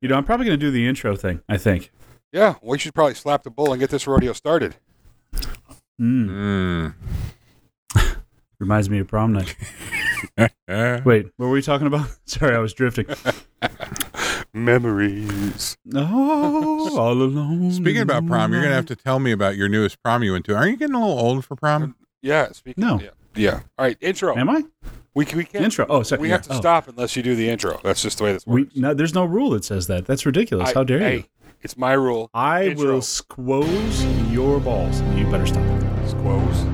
[0.00, 1.42] You know, I'm probably going to do the intro thing.
[1.48, 1.90] I think.
[2.32, 4.76] Yeah, we should probably slap the bull and get this rodeo started.
[6.00, 6.94] Mm.
[6.94, 6.94] Mm.
[8.58, 9.54] Reminds me of prom night.
[10.68, 12.08] Wait, what were we talking about?
[12.24, 13.06] Sorry, I was drifting.
[14.54, 15.76] Memories.
[15.94, 17.70] Oh, all alone.
[17.72, 20.46] Speaking about prom, you're gonna have to tell me about your newest prom you went
[20.46, 20.56] to.
[20.56, 21.94] Aren't you getting a little old for prom?
[22.22, 22.52] Yeah.
[22.52, 22.82] Speaking.
[22.82, 22.98] No.
[23.00, 23.10] Yeah.
[23.34, 23.60] yeah.
[23.78, 23.98] All right.
[24.00, 24.36] Intro.
[24.36, 24.64] Am I
[25.16, 25.64] We we can't.
[25.64, 25.86] intro?
[25.88, 26.20] Oh, sorry.
[26.20, 26.56] We have to Oh.
[26.60, 27.80] stop unless you do the intro.
[27.82, 28.76] That's just the way this We works.
[28.76, 30.06] no, there's no rule that says that.
[30.06, 30.68] That's ridiculous.
[30.70, 31.24] I- How dare hey, you?
[31.62, 32.28] It's my rule.
[32.34, 32.92] I intro.
[32.92, 35.00] will squoze your balls.
[35.16, 35.62] You better stop.
[36.06, 36.64] Squoze.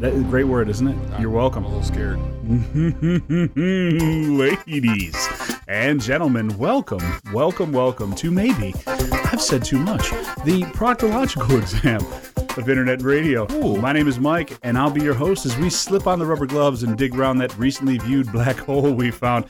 [0.00, 0.96] That is a great word, isn't it?
[1.20, 1.64] You're welcome.
[1.64, 2.18] I'm a little scared.
[3.56, 5.28] Ladies
[5.68, 7.00] and gentlemen, welcome,
[7.32, 10.10] welcome, welcome to maybe I've said too much.
[10.44, 12.00] The proctological exam
[12.56, 13.46] of internet radio.
[13.78, 16.46] My name is Mike, and I'll be your host as we slip on the rubber
[16.46, 19.46] gloves and dig around that recently viewed black hole we found.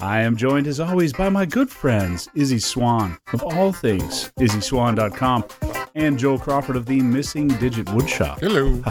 [0.00, 5.44] I am joined as always by my good friends, Izzy Swan of all things, IzzySwan.com,
[5.94, 8.40] and Joel Crawford of the Missing Digit Woodshop.
[8.40, 8.82] Hello.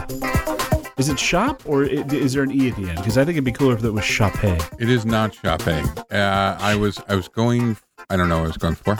[0.96, 2.98] Is it shop or is there an e at the end?
[2.98, 4.44] Because I think it'd be cooler if it was shoppe.
[4.78, 5.66] It is not shoppe.
[6.12, 7.76] Uh, I was I was going.
[8.10, 8.98] I don't know what I was going for.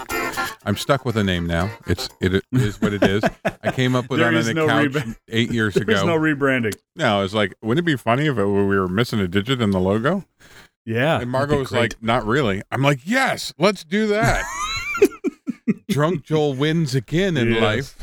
[0.66, 1.70] I'm stuck with a name now.
[1.86, 3.22] It's it is what it is.
[3.62, 5.92] I came up with it on an no couch reba- eight years ago.
[5.92, 6.74] There's no rebranding.
[6.96, 9.61] no, I was like, wouldn't it be funny if it, we were missing a digit
[9.61, 10.24] in the logo?
[10.86, 11.20] Yeah.
[11.20, 11.80] And Margot was great.
[11.80, 12.62] like, not really.
[12.70, 14.44] I'm like, yes, let's do that.
[15.89, 17.62] Drunk Joel wins again in Yes.
[17.62, 17.98] life.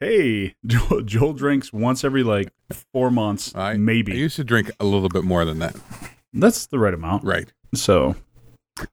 [0.00, 2.52] hey, Joel, Joel drinks once every like
[2.92, 4.12] four months, I, maybe.
[4.12, 5.76] I used to drink a little bit more than that.
[6.32, 7.24] That's the right amount.
[7.24, 7.52] Right.
[7.74, 8.16] So,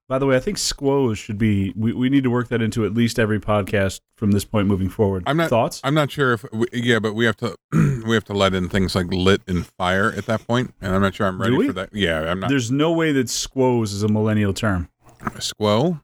[0.08, 2.86] by the way, I think squoze should be, we, we need to work that into
[2.86, 5.24] at least every podcast from this point moving forward.
[5.26, 5.80] I'm not Thoughts?
[5.84, 7.56] I'm not sure if we, yeah, but we have to
[8.06, 11.02] we have to let in things like lit and fire at that point, and I'm
[11.02, 11.90] not sure I'm ready for that.
[11.94, 12.50] Yeah, I'm not.
[12.50, 14.90] There's no way that squoze is a millennial term.
[15.36, 16.02] Squo.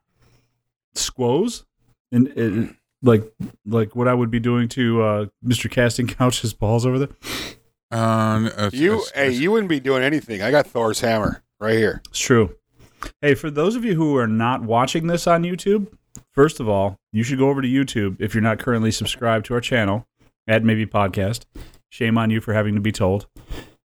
[0.94, 1.66] Squoze?
[2.12, 3.24] And it, like,
[3.66, 5.70] like what I would be doing to uh, Mr.
[5.70, 7.10] Casting Couch's balls over there?
[7.92, 10.42] Um, uh, You, uh, hey, you wouldn't be doing anything.
[10.42, 12.02] I got Thor's hammer right here.
[12.10, 12.56] It's true.
[13.22, 15.88] Hey, for those of you who are not watching this on YouTube,
[16.32, 19.54] first of all, you should go over to YouTube if you're not currently subscribed to
[19.54, 20.08] our channel
[20.48, 21.46] at Maybe Podcast.
[21.90, 23.28] Shame on you for having to be told.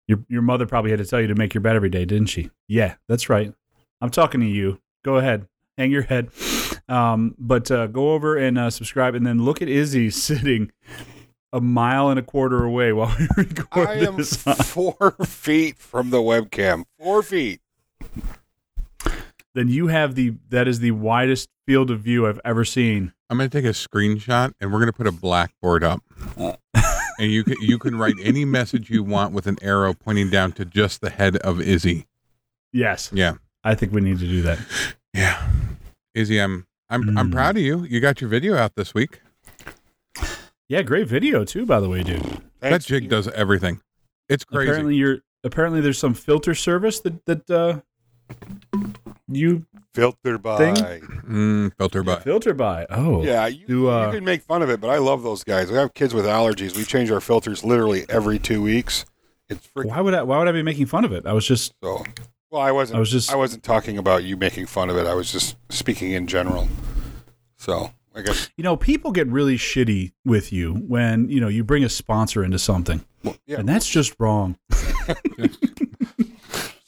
[0.07, 2.27] Your your mother probably had to tell you to make your bed every day, didn't
[2.27, 2.49] she?
[2.67, 3.53] Yeah, that's right.
[4.01, 4.79] I'm talking to you.
[5.05, 5.47] Go ahead,
[5.77, 6.29] hang your head.
[6.87, 10.71] Um, but uh, go over and uh, subscribe, and then look at Izzy sitting
[11.53, 14.35] a mile and a quarter away while we record I am this.
[14.35, 16.85] four feet from the webcam.
[16.99, 17.61] Four feet.
[19.55, 23.13] Then you have the that is the widest field of view I've ever seen.
[23.29, 26.01] I'm going to take a screenshot, and we're going to put a blackboard up,
[26.37, 30.51] and you can you can write any message you want with an arrow pointing down
[30.53, 32.07] to just the head of Izzy.
[32.73, 33.33] Yes, Yeah,
[33.63, 34.59] I think we need to do that.
[35.13, 35.47] yeah.
[36.13, 37.33] Izzy, I'm I'm I'm Mm.
[37.33, 37.83] proud of you.
[37.83, 39.21] You got your video out this week.
[40.67, 42.21] Yeah, great video too, by the way, dude.
[42.59, 42.85] that Thanks.
[42.85, 43.81] jig does everything.
[44.27, 44.69] It's crazy.
[44.69, 47.79] Apparently, you're apparently there's some filter service that that uh,
[49.31, 50.57] you Filterbuy.
[50.57, 50.75] Thing?
[51.27, 52.23] Mm, Filterbuy.
[52.23, 52.85] filter by.
[52.89, 55.43] Oh, Yeah, you, Do, uh, you can make fun of it, but I love those
[55.43, 55.69] guys.
[55.71, 56.75] We have kids with allergies.
[56.77, 59.05] We change our filters literally every two weeks.
[59.49, 60.23] It's freaking Why would I?
[60.23, 61.25] Why would I be making fun of it?
[61.25, 61.73] I was just.
[61.83, 62.03] so.
[62.51, 62.97] Well, I wasn't.
[62.97, 65.05] I was just- I wasn't talking about you making fun of it.
[65.07, 66.67] I was just speaking in general.
[67.57, 68.49] So I guess.
[68.57, 72.43] You know, people get really shitty with you when you know you bring a sponsor
[72.43, 73.59] into something, Well, yeah.
[73.59, 74.57] and that's just wrong.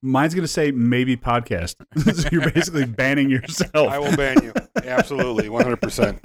[0.01, 1.75] mine's gonna say maybe podcast.
[2.21, 3.89] so you're basically banning yourself.
[3.89, 4.53] I will ban you.
[4.83, 6.19] Absolutely, one hundred percent.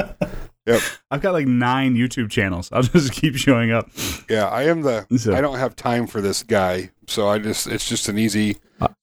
[0.66, 0.80] Yep.
[1.10, 2.68] I've got like nine YouTube channels.
[2.72, 3.88] I'll just keep showing up.
[4.30, 5.06] Yeah, I am the.
[5.18, 7.66] So- I don't have time for this guy, so I just.
[7.66, 8.56] It's just an easy.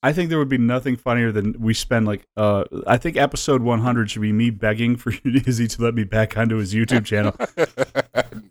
[0.04, 3.62] I think there would be nothing funnier than we spend like uh I think episode
[3.62, 7.32] 100 should be me begging for Izzy to let me back onto his YouTube channel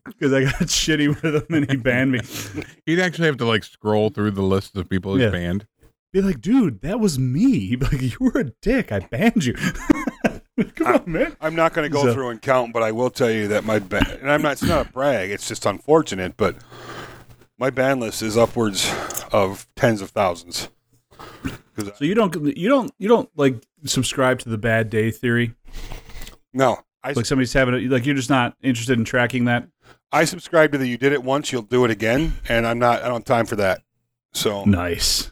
[0.06, 2.20] because I got shitty with him and he banned me.
[2.87, 5.31] He'd actually have to like scroll through the list of people he's Yeah.
[5.31, 5.66] banned.
[6.14, 7.66] Be like, dude, that was me.
[7.66, 8.90] He'd be like, you were a dick.
[8.90, 9.54] I banned you.
[10.76, 11.37] Come on, man.
[11.40, 13.64] I'm not going to go So- through and count, but I will tell you that
[13.64, 14.19] my ban.
[14.20, 14.52] And I'm not.
[14.52, 15.31] It's not a brag.
[15.31, 16.56] It's just unfortunate, but
[17.58, 18.93] my ban list is upwards
[19.32, 20.69] of tens of thousands.
[21.76, 25.55] So you don't you don't you don't like subscribe to the bad day theory?
[26.52, 29.69] no, I Like somebody's having a, like you're just not interested in tracking that?
[30.11, 30.88] I subscribe to the.
[30.88, 33.02] You did it once, you'll do it again, and I'm not.
[33.02, 33.82] I don't have time for that.
[34.32, 35.31] So Nice.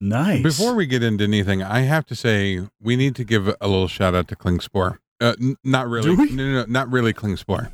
[0.00, 0.42] Nice.
[0.42, 3.88] Before we get into anything, I have to say we need to give a little
[3.88, 4.98] shout out to Klingspor.
[5.20, 6.14] Uh, n- not really.
[6.14, 6.30] Do we?
[6.30, 7.70] No, no, no, not really Klingspor.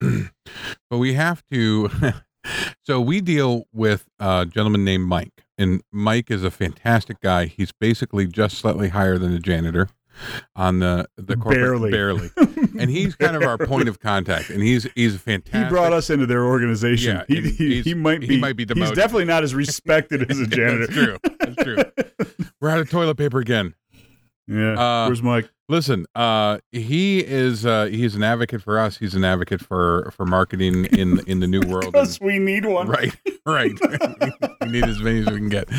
[0.00, 1.90] but we have to.
[2.84, 7.46] so we deal with a gentleman named Mike, and Mike is a fantastic guy.
[7.46, 9.88] He's basically just slightly higher than a janitor
[10.54, 11.90] on the the corporate Barely.
[11.90, 12.30] barely,
[12.78, 14.50] and he's kind of our point of contact.
[14.50, 15.64] And he's he's a fantastic.
[15.64, 17.16] he brought us into their organization.
[17.28, 20.38] Yeah, he, he, he might he be might be He's definitely not as respected as
[20.38, 20.86] a janitor.
[20.86, 21.18] True.
[21.56, 21.76] That's true.
[22.60, 23.74] We're out of toilet paper again.
[24.46, 24.72] Yeah.
[24.78, 25.50] Uh, Where's Mike?
[25.68, 28.98] Listen, uh, he is uh, he's an advocate for us.
[28.98, 31.92] He's an advocate for for marketing in in the new world.
[31.92, 32.86] Because we need one.
[32.86, 33.14] right,
[33.46, 33.72] right.
[34.60, 35.70] we need as many as we can get.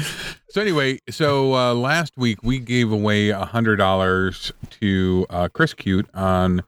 [0.49, 4.51] So anyway, so uh, last week we gave away a hundred dollars
[4.81, 6.63] to uh, Chris Cute on.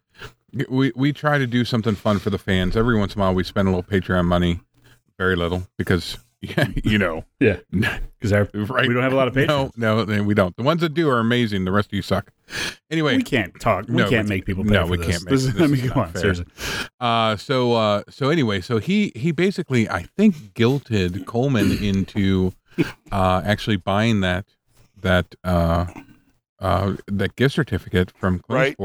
[0.69, 2.77] We we try to do something fun for the fans.
[2.77, 4.59] Every once in a while, we spend a little Patreon money,
[5.17, 7.57] very little because yeah, you know, Yeah.
[8.19, 8.31] Because
[8.69, 8.87] right.
[8.87, 9.77] we don't have a lot of patience.
[9.77, 10.55] No, no, we don't.
[10.57, 11.65] The ones that do are amazing.
[11.65, 12.31] The rest of you suck.
[12.89, 13.87] Anyway, We can't talk.
[13.87, 15.07] We No, can't we- make people pay no, for we this.
[15.07, 16.21] can't make- This, this I mean, is come not on, fair.
[16.21, 16.45] seriously.
[16.99, 22.53] Uh, so uh, so anyway, so he he basically I think guilted Coleman into
[23.11, 24.45] uh, actually buying that
[25.01, 25.85] that uh,
[26.59, 28.75] uh, that gift certificate from Right.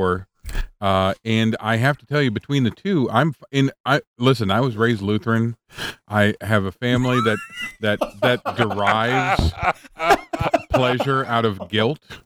[0.81, 3.71] Uh, and I have to tell you, between the two, I'm in.
[3.85, 4.51] I listen.
[4.51, 5.57] I was raised Lutheran.
[6.09, 7.39] I have a family that
[7.81, 9.53] that that derives
[10.71, 12.23] pleasure out of guilt.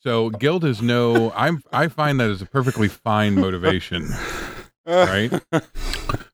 [0.00, 1.32] So guilt is no.
[1.32, 1.62] I'm.
[1.72, 4.08] I find that is a perfectly fine motivation
[4.86, 5.32] right?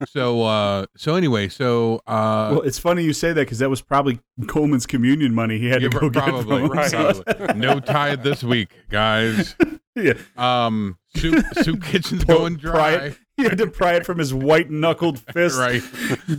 [0.09, 3.81] so uh so anyway, so uh well, it's funny you say that because that was
[3.81, 7.01] probably Coleman's communion money he had to go probably, get from.
[7.05, 7.17] Right.
[7.17, 9.55] So- no tithe this week, guys.
[9.95, 10.15] Yeah.
[10.37, 12.93] Um soup soup kitchen's Pull- going pry dry.
[13.07, 15.59] it- He had to pry it from his white knuckled fist.
[15.59, 15.83] Right.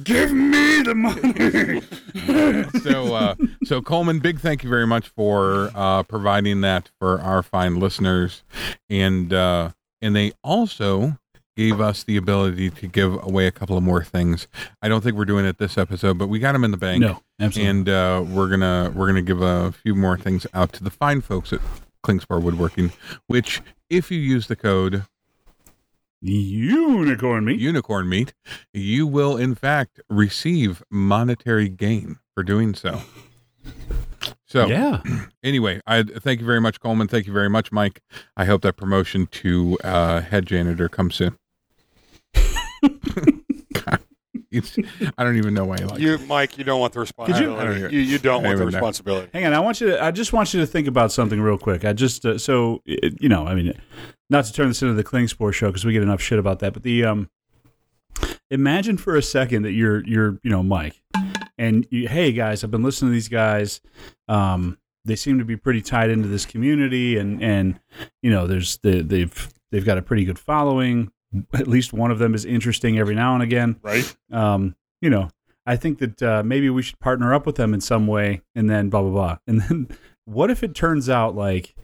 [0.04, 1.81] Give me the money.
[2.84, 7.42] So uh so Coleman, big thank you very much for uh providing that for our
[7.44, 8.44] fine listeners.
[8.90, 9.72] And uh
[10.02, 11.18] and they also
[11.57, 14.48] gave us the ability to give away a couple of more things.
[14.81, 17.02] I don't think we're doing it this episode, but we got them in the bank.
[17.02, 17.69] no, absolutely.
[17.69, 21.19] and uh, we're gonna we're gonna give a few more things out to the fine
[21.22, 21.60] folks at
[22.06, 22.92] Klingspor Woodworking.
[23.28, 25.06] Which, if you use the code
[26.22, 27.60] Unicorn meat.
[27.60, 28.34] Unicorn Meat,
[28.74, 33.01] you will in fact receive monetary gain for doing so.
[34.46, 35.01] So Yeah.
[35.44, 37.07] anyway, I thank you very much, Coleman.
[37.07, 38.02] Thank you very much, Mike.
[38.36, 41.38] I hope that promotion to uh, head janitor comes soon.
[44.51, 44.78] God, it's,
[45.18, 46.00] I don't even know why you like.
[46.00, 47.62] You, Mike, you don't want the responsibility.
[47.62, 48.78] I don't you, you don't want the don't know.
[48.78, 49.30] responsibility.
[49.34, 50.04] Hang on, I want you to.
[50.04, 51.86] I just want you to think about something real quick.
[51.86, 53.74] I just uh, so it, you know, I mean,
[54.30, 56.59] not to turn this into the Kling Klingspor show because we get enough shit about
[56.59, 56.74] that.
[56.74, 57.30] But the um,
[58.50, 61.02] imagine for a second that you're you're you know Mike,
[61.57, 63.81] and you, hey guys, I've been listening to these guys.
[64.28, 67.80] Um, they seem to be pretty tied into this community, and and
[68.21, 71.12] you know, there's the they've they've got a pretty good following.
[71.54, 74.16] At least one of them is interesting every now and again Right?
[74.31, 75.30] um, you know,
[75.66, 78.69] I think that uh, maybe we should partner up with them in some way, and
[78.69, 79.38] then blah blah blah.
[79.48, 79.88] And then,
[80.26, 81.76] what if it turns out like,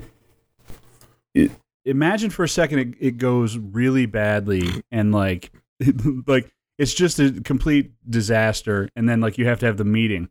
[1.34, 1.52] it,
[1.86, 5.52] imagine for a second it, it goes really badly, and like,
[6.28, 10.30] like it's just a complete disaster, and then like you have to have the meeting.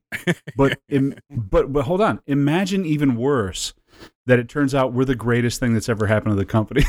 [0.57, 3.73] But im, but but hold on, imagine even worse
[4.27, 6.83] that it turns out we're the greatest thing that's ever happened to the company.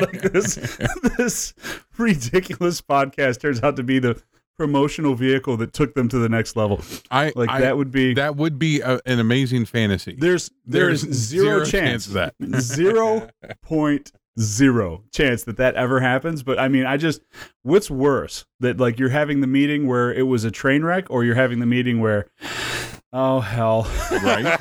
[0.00, 0.54] Like this
[1.18, 1.54] this
[1.98, 4.20] ridiculous podcast turns out to be the
[4.58, 6.82] promotional vehicle that took them to the next level.
[7.10, 10.16] I Like I- that would be that would be a, an amazing fantasy.
[10.18, 12.34] there's there's, There's zero, zero chance, chance of that.
[12.60, 13.28] zero
[13.62, 16.42] point zero chance that that ever happens.
[16.42, 17.22] But I mean, I just
[17.62, 21.24] what's worse that like you're having the meeting where it was a train wreck, or
[21.24, 22.26] you're having the meeting where
[23.14, 23.90] oh hell,
[24.22, 24.58] right?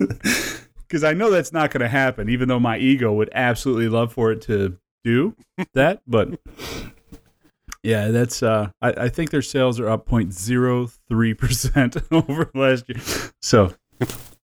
[0.92, 2.28] because I know that's not going to happen.
[2.28, 5.34] Even though my ego would absolutely love for it to do
[5.72, 6.38] that, but
[7.82, 8.42] yeah, that's.
[8.42, 13.00] Uh, I, I think their sales are up 0.03 percent over last year.
[13.40, 13.74] So,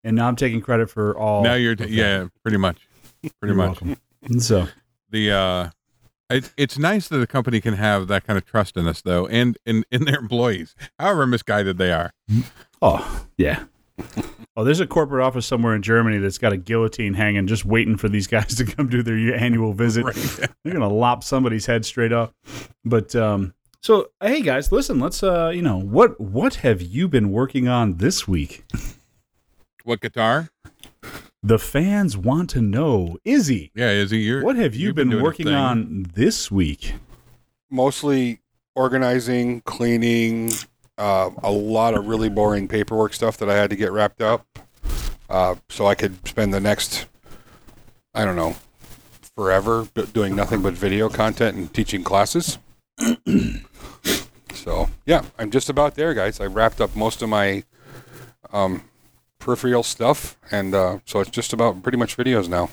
[0.04, 1.44] and now I'm taking credit for all.
[1.44, 1.90] now you're that.
[1.90, 2.88] yeah, pretty much,
[3.42, 3.82] pretty much.
[3.82, 3.98] welcome.
[4.40, 4.68] So
[5.10, 5.70] The uh,
[6.30, 9.26] it, it's nice that a company can have that kind of trust in us though,
[9.26, 12.14] and in in their employees, however misguided they are.
[12.84, 13.64] Oh, yeah.
[14.58, 17.98] Oh, there's a corporate office somewhere in Germany that's got a guillotine hanging, just waiting
[17.98, 20.06] for these guys to come do their annual visit.
[20.64, 22.32] They're gonna lop somebody's head straight off.
[22.86, 25.00] But um, so hey guys, listen.
[25.00, 28.64] Let's uh, you know what what have you been working on this week?
[29.84, 30.50] What guitar?
[31.44, 33.18] The fans want to know.
[33.24, 34.42] Izzy, Yeah, Izzy, you're.
[34.44, 36.96] what have you you've been, working on this week?
[37.70, 38.40] Mostly
[38.74, 40.52] organizing, cleaning,
[40.98, 44.46] uh, a lot of really boring paperwork stuff that I had to get wrapped up,
[45.30, 47.08] uh, so I could spend the next,
[48.14, 48.56] I don't know,
[49.36, 52.58] forever doing nothing but video content and teaching classes.
[54.54, 56.40] so yeah, I'm just about there, guys.
[56.40, 57.64] I wrapped up most of my
[58.54, 58.84] um,
[59.40, 62.70] peripheral stuff, and uh, so it's just about pretty much videos now.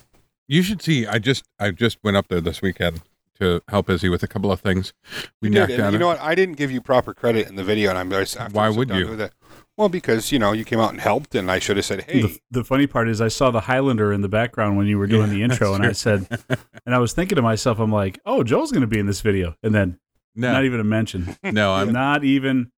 [0.47, 1.07] You should see.
[1.07, 3.03] I just I just went up there this weekend
[3.43, 4.93] to help Izzy with a couple of things.
[5.41, 5.93] We You knocked and down.
[5.93, 6.21] you know what?
[6.21, 8.89] I didn't give you proper credit in the video, and I'm just after Why would
[8.89, 9.07] down you?
[9.09, 9.29] to do
[9.77, 12.23] Well, because you know you came out and helped, and I should have said, "Hey,
[12.23, 15.07] The, the funny part is, I saw the Highlander in the background when you were
[15.07, 17.93] doing Yeah, the intro, that's and I said, and I was thinking to myself, I'm
[17.93, 19.99] like, oh, Joel's going to be in this video, and then
[20.35, 22.71] no, not even a mention, no, I'm not even,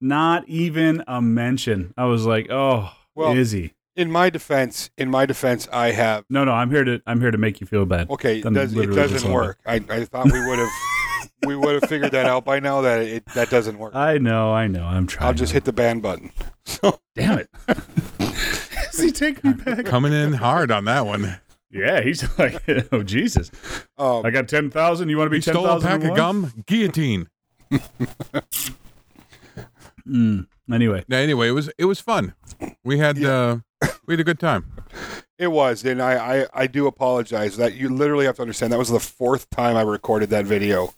[0.00, 1.92] not even a mention.
[1.96, 3.74] I was like, oh, Well- Izzy.
[4.00, 7.30] In my defense, in my defense, I have No, no, I'm here to, I'm here
[7.30, 8.10] to make you feel bad.
[8.10, 8.38] okay.
[8.40, 9.58] It, does, it doesn't work.
[9.66, 10.68] I, I thought we would have
[11.46, 13.94] we would have figured that out by now that it that doesn't work.
[13.94, 15.26] I know, I know, I'm trying.
[15.28, 16.32] I'll just to- hit the ban button.
[16.64, 17.48] So Damn it.
[18.96, 19.84] he take me back.
[19.86, 21.40] coming in hard on that one.
[21.70, 23.50] Yeah, he's like, oh Jesus,
[23.98, 25.08] um, I got ten thousand.
[25.08, 26.52] You want to be He ten stole a pack of gum.
[26.66, 27.28] Guillotine.
[30.08, 30.46] Mm.
[30.72, 32.34] Anyway, No, Anyway, it was it was fun.
[32.84, 33.58] We had uh
[34.06, 34.70] we had a good time.
[35.38, 37.56] it was, and I, I I do apologize.
[37.56, 38.72] That you literally have to understand.
[38.72, 40.94] That was the fourth time I recorded that video.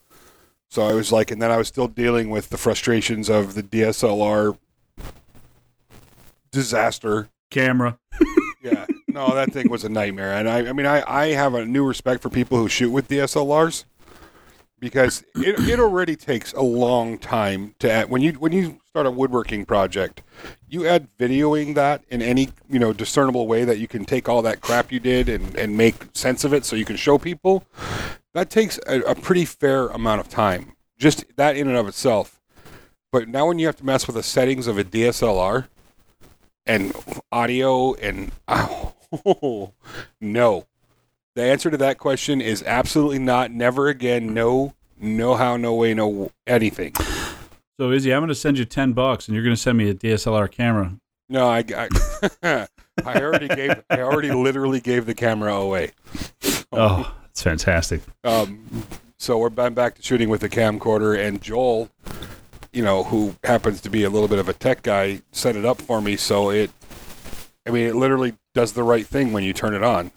[0.70, 3.62] So I was like, and then I was still dealing with the frustrations of the
[3.62, 4.56] DSLR
[6.50, 7.28] disaster.
[7.50, 7.98] camera.
[8.64, 10.32] Yeah, no, that thing was a nightmare.
[10.34, 13.08] And I, I mean, I, I have a new respect for people who shoot with
[13.08, 13.86] DSLRs
[14.82, 18.10] because it, it already takes a long time to add.
[18.10, 20.22] When you when you start a woodworking project,
[20.68, 24.42] you add videoing that in any you know discernible way that you can take all
[24.42, 27.64] that crap you did and, and make sense of it so you can show people.
[28.34, 30.74] That takes a, a pretty fair amount of time.
[30.98, 32.40] Just that in and of itself.
[33.12, 35.68] But now when you have to mess with the settings of a DSLR
[36.66, 36.92] and
[37.30, 39.74] audio and oh,
[40.20, 40.66] no.
[41.34, 43.50] The answer to that question is absolutely not.
[43.50, 44.34] Never again.
[44.34, 44.74] No.
[44.98, 45.56] No how.
[45.56, 45.94] No way.
[45.94, 46.94] No anything.
[47.80, 49.88] So Izzy, I'm going to send you ten bucks, and you're going to send me
[49.88, 50.92] a DSLR camera.
[51.28, 51.48] No.
[51.48, 51.64] I.
[52.42, 52.68] I,
[53.04, 53.82] I already gave.
[53.88, 55.92] I already literally gave the camera away.
[56.72, 58.02] Oh, it's fantastic.
[58.24, 58.84] Um,
[59.18, 61.88] so we're I'm back to shooting with the camcorder, and Joel,
[62.72, 65.64] you know, who happens to be a little bit of a tech guy, set it
[65.64, 66.16] up for me.
[66.16, 66.70] So it,
[67.66, 70.10] I mean, it literally does the right thing when you turn it on.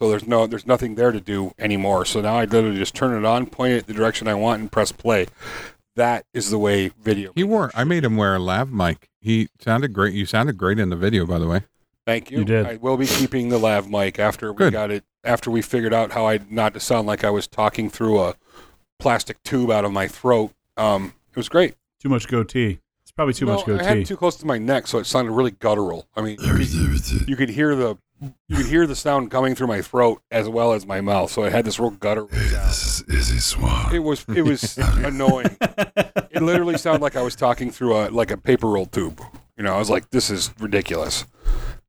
[0.00, 2.04] So there's no, there's nothing there to do anymore.
[2.04, 4.70] So now I literally just turn it on, point it the direction I want, and
[4.70, 5.26] press play.
[5.94, 7.32] That is the way video.
[7.34, 9.08] He wore I made him wear a lav mic.
[9.20, 10.12] He sounded great.
[10.12, 11.62] You sounded great in the video, by the way.
[12.04, 12.38] Thank you.
[12.40, 12.66] You did.
[12.66, 14.72] I will be keeping the lav mic after we Good.
[14.74, 15.04] got it.
[15.24, 18.34] After we figured out how I not to sound like I was talking through a
[18.98, 20.52] plastic tube out of my throat.
[20.76, 21.74] Um, it was great.
[22.00, 22.78] Too much goatee.
[23.02, 24.00] It's probably too much No, I had goatee.
[24.02, 26.06] it too close to my neck, so it sounded really guttural.
[26.14, 29.66] I mean, you could, you could hear the you could hear the sound coming through
[29.66, 32.26] my throat as well as my mouth, so I had this real gutter.
[32.30, 32.68] sound.
[32.68, 33.94] This is Izzy Swan.
[33.94, 35.56] It was it was annoying.
[35.60, 39.20] It literally sounded like I was talking through a like a paper roll tube.
[39.56, 41.24] You know, I was like, "This is ridiculous."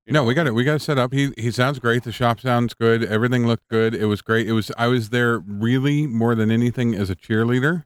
[0.06, 0.28] You No, know?
[0.28, 0.54] we got it.
[0.54, 1.12] We got it set up.
[1.14, 2.04] He he sounds great.
[2.04, 3.04] The shop sounds good.
[3.04, 3.94] Everything looked good.
[3.96, 4.48] It was great.
[4.48, 7.84] It was I was there really more than anything as a cheerleader,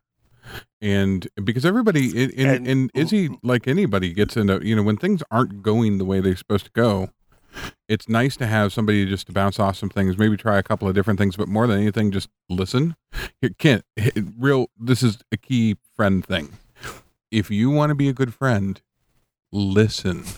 [0.82, 4.98] and because everybody in in, And- and Izzy like anybody gets into you know when
[4.98, 7.10] things aren't going the way they're supposed to go,
[7.88, 10.18] it's nice to have somebody just to bounce off some things.
[10.18, 12.96] Maybe try a couple of different things, but more than anything, just listen.
[13.42, 13.84] Here, Kent,
[14.38, 14.68] real.
[14.78, 16.54] This is a key friend thing.
[17.32, 18.82] If you want to be a good friend,
[19.52, 20.24] listen.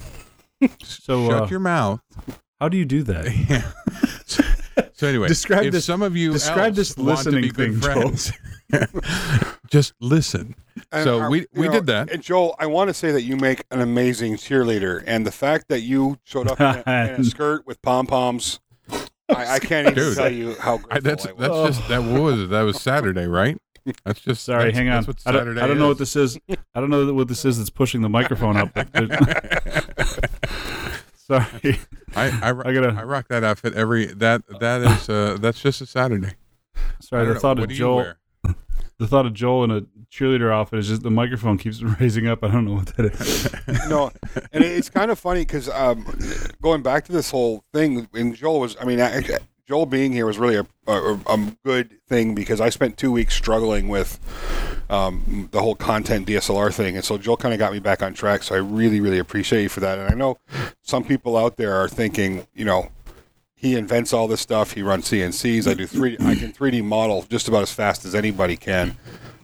[0.81, 1.99] So, Shut uh, your mouth.
[2.61, 3.25] how do you do that?
[3.49, 4.83] Yeah.
[4.93, 8.31] So anyway, Describe if this- some of you describe this listening thing, friends,
[9.69, 10.55] just listen.
[10.91, 12.11] And So are- we- we know, did that.
[12.11, 15.67] And Joel, I want to say that you make an amazing cheerleader, and the fact
[15.69, 18.59] that you showed up in a, in a skirt with pom poms,
[19.29, 20.17] I, I can't even Dude.
[20.17, 21.39] tell you how I, that's I was.
[21.39, 21.67] that's Oh.
[21.67, 22.49] just that was?
[22.49, 23.57] That was Saturday, right?
[24.05, 25.03] That's just Sorry, that's, hang on.
[25.03, 26.37] That's what I don't, I don't know what this is.
[26.49, 28.69] I don't know what this is that's pushing the microphone up.
[31.15, 31.79] Sorry.
[32.15, 35.61] I I, ro- I gotta- I rock that outfit every that that is uh that's
[35.61, 36.33] just a Saturday.
[37.01, 37.23] Sorry.
[37.23, 37.63] I The don't thought know.
[37.63, 38.13] of What do you Joel.
[39.03, 42.41] The thought of Joel in a cheerleader outfit is just the microphone keeps raising up.
[42.41, 43.53] I don't know what that is.
[43.89, 44.13] no,
[44.53, 46.05] and it's kind of funny because um,
[46.61, 49.21] going back to this whole thing, and Joel was, I mean, I,
[49.67, 53.35] Joel being here was really a, a, a good thing because I spent two weeks
[53.35, 54.21] struggling with
[54.89, 58.13] um, the whole content DSLR thing, and so Joel kind of got me back on
[58.13, 58.43] track.
[58.43, 59.99] So I really, really appreciate you for that.
[59.99, 60.37] And I know
[60.81, 62.87] some people out there are thinking, you know,
[63.63, 64.73] he invents all this stuff.
[64.73, 65.69] He runs CNCs.
[65.69, 66.17] I do three.
[66.19, 68.97] I can 3D model just about as fast as anybody can.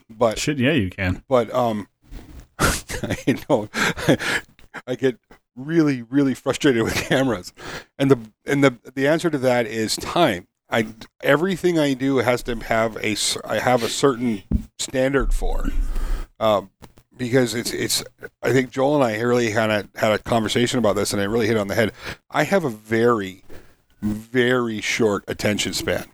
[0.09, 1.23] But Shit, yeah, you can.
[1.29, 1.87] but um,
[2.59, 3.69] I know
[4.85, 5.17] I get
[5.55, 7.53] really really frustrated with cameras,
[7.97, 10.47] and the and the the answer to that is time.
[10.69, 10.87] I
[11.23, 14.43] everything I do has to have a I have a certain
[14.77, 15.69] standard for,
[16.41, 16.71] um,
[17.15, 18.03] because it's it's
[18.43, 21.29] I think Joel and I really kind of had a conversation about this, and it
[21.29, 21.93] really hit on the head.
[22.29, 23.43] I have a very
[24.01, 26.05] very short attention span.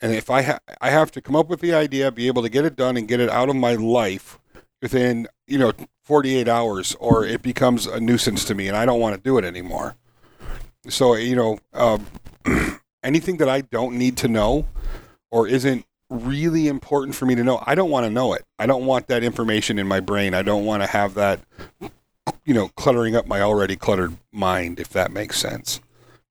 [0.00, 2.48] And if I ha- I have to come up with the idea, be able to
[2.48, 4.38] get it done, and get it out of my life
[4.82, 5.72] within you know
[6.04, 9.38] 48 hours, or it becomes a nuisance to me, and I don't want to do
[9.38, 9.96] it anymore.
[10.88, 12.06] So you know, um,
[13.02, 14.66] anything that I don't need to know,
[15.30, 18.44] or isn't really important for me to know, I don't want to know it.
[18.58, 20.34] I don't want that information in my brain.
[20.34, 21.40] I don't want to have that,
[22.44, 25.80] you know, cluttering up my already cluttered mind, if that makes sense,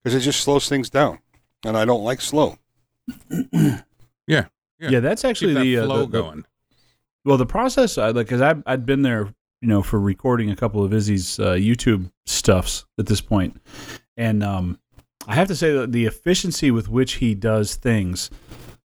[0.06, 1.18] because it just slows things down,
[1.66, 2.58] and I don't like slow.
[4.28, 4.46] Yeah.
[4.80, 6.46] Yeah, that's Keep actually that the, uh, flow the, the going.
[7.24, 7.98] well the process.
[7.98, 11.40] I like because I I'd been there, you know, for recording a couple of Izzy's
[11.40, 13.62] uh, YouTube stuffs at this point,
[14.18, 14.80] and um,
[15.28, 18.30] I have to say that the efficiency with which he does things.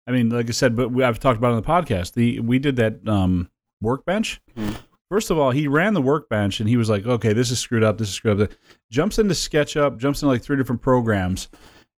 [0.07, 2.13] I mean, like I said, but we, I've talked about it on the podcast.
[2.13, 3.49] The we did that um,
[3.81, 4.41] workbench.
[4.55, 4.73] Hmm.
[5.09, 7.83] First of all, he ran the workbench and he was like, "Okay, this is screwed
[7.83, 7.97] up.
[7.97, 8.51] This is screwed up."
[8.91, 11.49] Jumps into SketchUp, jumps into like three different programs,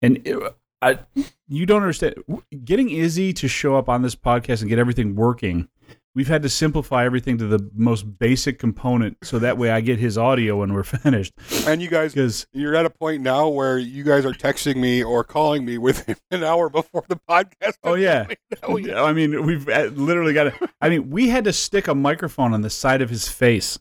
[0.01, 0.37] and it,
[0.81, 0.99] I,
[1.47, 2.15] you don't understand.
[2.63, 5.67] Getting Izzy to show up on this podcast and get everything working,
[6.15, 9.99] we've had to simplify everything to the most basic component, so that way I get
[9.99, 11.33] his audio when we're finished.
[11.65, 15.03] And you guys Because you're at a point now where you guys are texting me
[15.03, 17.73] or calling me within an hour before the podcast.
[17.83, 18.27] oh yeah,
[18.63, 19.01] Oh, yeah.
[19.03, 20.69] I mean we've uh, literally got to.
[20.81, 23.79] I mean we had to stick a microphone on the side of his face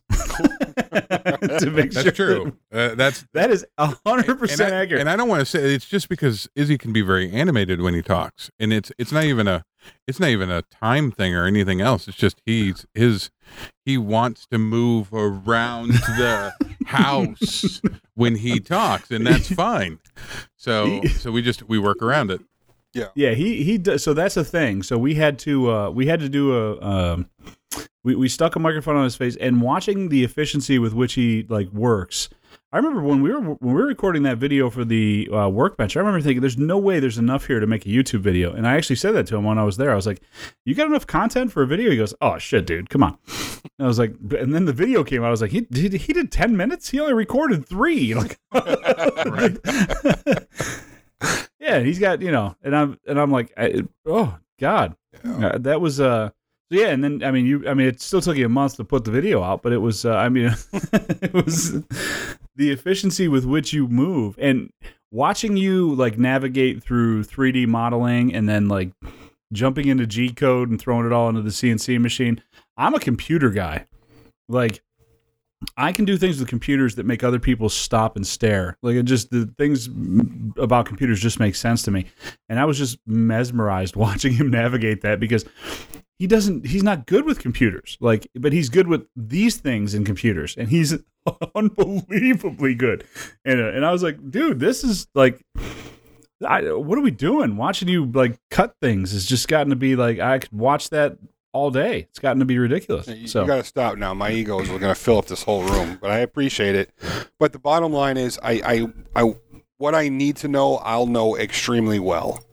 [1.61, 2.43] to make That's sure.
[2.45, 2.57] true.
[2.73, 5.01] Uh, that's That is hundred and percent accurate.
[5.01, 7.95] And I don't want to say it's just because Izzy can be very animated when
[7.95, 9.65] he talks, and it's it's not even a
[10.07, 12.07] it's not even a time thing or anything else.
[12.09, 13.31] It's just he's his
[13.85, 16.53] he wants to move around the
[16.87, 17.81] house
[18.15, 19.99] when he talks, and that's fine.
[20.57, 22.41] So so we just we work around it.
[22.93, 23.35] Yeah, Yeah.
[23.35, 24.03] he he does.
[24.03, 24.83] So that's a thing.
[24.83, 27.31] So we had to uh, we had to do a um,
[28.05, 31.45] we we stuck a microphone on his face and watching the efficiency with which he
[31.49, 32.29] like works.
[32.73, 35.97] I remember when we were when we were recording that video for the uh, workbench.
[35.97, 38.67] I remember thinking, "There's no way there's enough here to make a YouTube video." And
[38.67, 39.91] I actually said that to him when I was there.
[39.91, 40.23] I was like,
[40.65, 43.19] "You got enough content for a video?" He goes, "Oh shit, dude, come on."
[43.79, 45.29] And I was like, and then the video came out.
[45.29, 46.91] I was like, "He did he did ten minutes?
[46.91, 48.15] He only recorded three.
[48.21, 48.39] Like,
[51.59, 55.81] yeah, he's got you know, and I'm and I'm like, I, oh god, Uh, that
[55.81, 56.31] was uh,
[56.71, 58.85] yeah, and then I mean, you, I mean, it still took you a month to
[58.85, 61.83] put the video out, but it was, uh, I mean, it was
[62.55, 64.73] the efficiency with which you move and
[65.11, 68.93] watching you like navigate through 3D modeling and then like
[69.53, 72.41] jumping into G code and throwing it all into the CNC machine.
[72.77, 73.87] I'm a computer guy,
[74.49, 74.83] like.
[75.77, 78.77] I can do things with computers that make other people stop and stare.
[78.83, 79.89] Like it just the things
[80.57, 82.07] about computers just make sense to me.
[82.49, 85.45] And I was just mesmerized watching him navigate that because
[86.19, 87.99] he doesn't he's not good with computers.
[88.01, 90.97] Like but he's good with these things in computers and he's
[91.55, 93.05] unbelievably good.
[93.45, 95.43] And uh, and I was like, dude, this is like
[96.47, 97.59] I, what are we doing?
[97.59, 101.19] Watching you like cut things has just gotten to be like I could watch that
[101.53, 102.07] all day.
[102.11, 103.09] It's gotten to be ridiculous.
[103.09, 104.15] You, So got to stop now.
[104.15, 106.91] My ego is going to fill up this whole room, but I appreciate it.
[107.39, 109.35] But the bottom line is, I, I, I,
[109.79, 112.45] what I need to know, I'll know extremely well.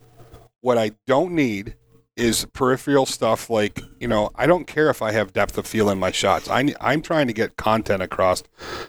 [0.60, 1.76] What I don't need
[2.16, 4.30] is peripheral stuff like you know.
[4.34, 6.50] I don't care if I have depth of field in my shots.
[6.50, 8.42] I, I'm trying to get content across.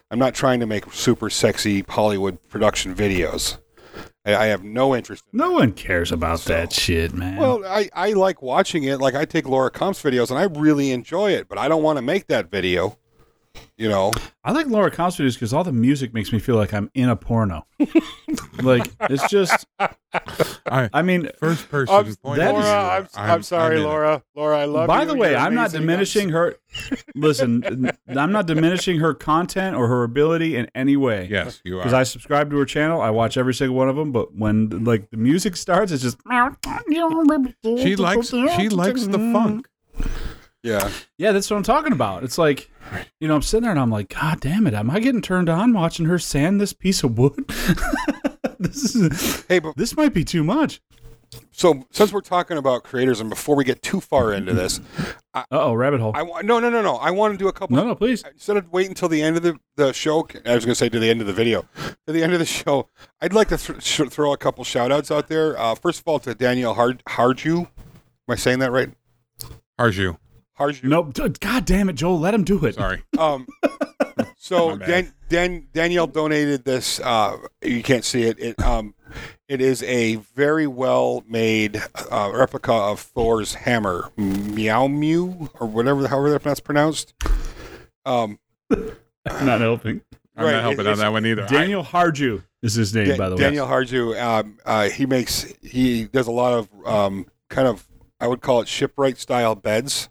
[0.10, 3.60] I'm not trying to make super sexy Hollywood production videos.
[4.34, 5.24] I, have no interest.
[5.34, 7.38] in No one cares about So- that shit, man.
[7.38, 9.00] Well, I, I like watching it.
[9.00, 11.98] Like I take Laura Kampf's videos and I really enjoy it, but I don't want
[11.98, 12.98] to make that video.
[13.78, 14.12] You know,
[14.44, 17.08] I like Laura Kampf's videos because all the music makes me feel like I'm in
[17.08, 17.66] a porno.
[18.62, 23.08] like it's just, I, I mean, first person I'm, point that of is- view, Laura,
[23.16, 23.86] I'm, I'm, sorry, in it.
[23.86, 24.24] Laura.
[24.36, 24.88] Laura, I love you.
[24.88, 25.08] by you.
[25.08, 26.56] the way, You're I'm not diminishing her.
[27.16, 31.28] Listen, I'm not diminishing her content or her ability in any way.
[31.32, 31.94] Yes, you are Because.
[31.94, 34.12] I subscribe to her channel, I watch every single one of them.
[34.12, 39.68] But when like the music starts, it's just she likes she likes the funk.
[40.64, 40.90] Yeah.
[41.18, 42.24] Yeah, that's what I'm talking about.
[42.24, 42.70] It's like,
[43.20, 45.48] you know, I'm sitting there and I'm like, God damn it, am I getting turned
[45.50, 47.46] on watching her sand this piece of wood?
[48.60, 50.82] this is Hey, but this might be too much.
[51.52, 54.82] so since we're talking about creators, and before we get too far into this,
[55.34, 56.12] Uh oh, rabbit hole.
[56.16, 56.96] I want no, no, no, no.
[56.96, 57.78] I want to do a couple.
[57.78, 58.24] No, no, please.
[58.24, 60.90] Instead of waiting until the end of the, the show, I was going to say
[60.90, 61.66] to the end of the video,
[62.08, 62.90] to the end of the show,
[63.22, 65.58] I'd like to th- sh- throw a couple shout outs out there.
[65.58, 67.60] Uh, first of all, to Danielle Hard- Harju.
[67.60, 67.68] Am
[68.28, 68.90] I saying that right?
[69.80, 70.18] Harju.
[70.60, 70.84] Harju.
[70.84, 71.14] Nope.
[71.40, 72.20] God damn it, Joel.
[72.20, 72.76] Let him do it.
[72.76, 73.02] Sorry.
[73.18, 73.48] Um,
[74.38, 77.00] so Dan, Dan, Danielle donated this.
[77.00, 78.40] Uh, you can't see it.
[78.40, 78.94] It um,
[79.48, 86.08] it is a very well made uh, replica of Thor's hammer, Meow Mew or whatever,
[86.08, 87.14] however that's pronounced.
[88.06, 88.40] Um,
[88.72, 88.96] I'm
[89.46, 90.02] not helping.
[90.36, 91.46] I'm Right, not helping it- on that one either.
[91.48, 93.42] Daniel Harju is his name, Da- by the way.
[93.42, 97.86] Daniel Harju, um, uh, he makes he does a lot of um, kind of
[98.22, 100.10] I would call it shipwright style beds,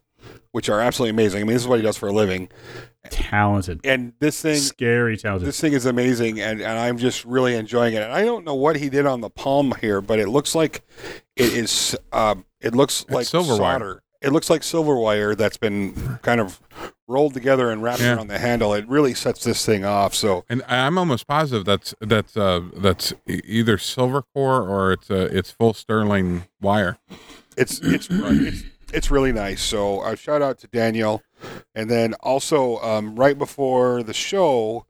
[0.53, 1.41] which are absolutely amazing.
[1.43, 2.49] I mean, this is what he does for a living,
[3.11, 3.81] Talented.
[3.85, 5.49] and this thing Scary talented.
[5.49, 8.03] this thing is amazing, and, and I'm just really enjoying it.
[8.03, 10.83] And I don't know what he did on the palm here, but it looks like
[11.37, 11.97] it is.
[12.13, 14.03] Um, it looks like silver wire.
[14.21, 16.61] It looks like silver wire that's been kind of
[17.07, 18.17] rolled together and wrapped Yeah.
[18.17, 18.75] around the handle.
[18.75, 20.13] It really sets this thing off.
[20.13, 25.29] So And I'm almost positive that's that's uh that's either silver core or it's uh,
[25.31, 26.99] it's full sterling wire.
[27.57, 29.63] it's it's it's it's really nice.
[29.63, 31.23] So uh, shout out to Daniel,
[31.75, 34.87] and then also um, right before the show,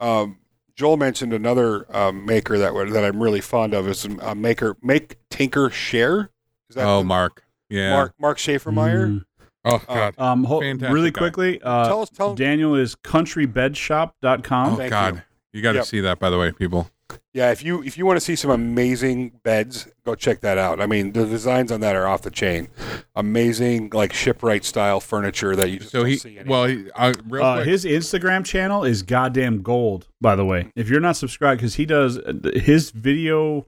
[0.00, 0.38] um,
[0.74, 5.16] Joel mentioned another um, maker that that I'm really fond of is a maker make
[5.30, 6.30] Tinker Share.
[6.70, 7.44] Is that Oh, the- Mark.
[7.68, 7.90] Yeah.
[7.90, 9.06] Mark Mark Schaefermeyer?
[9.08, 9.24] Mm.
[9.64, 10.14] Oh God.
[10.18, 11.18] Um, ho- really guy.
[11.20, 14.72] quickly, uh, tell us, tell Daniel is countrybedshop.com.
[14.72, 15.22] oh thank God.
[15.52, 15.86] You, got to Yep.
[15.86, 16.90] see that by the way, people.
[17.34, 17.50] Yeah.
[17.52, 20.80] If you if you want to see some amazing beds, go check that out.
[20.80, 22.68] I mean, the designs on that are off the chain.
[23.16, 26.58] Amazing, like shipwright style furniture that you just So don't he see anymore.
[26.60, 27.68] well, he, uh, real Uh, quick.
[27.68, 30.70] his Instagram channel is goddamn gold, by the way.
[30.76, 33.66] If you're not subscribed, because he does uh, his video,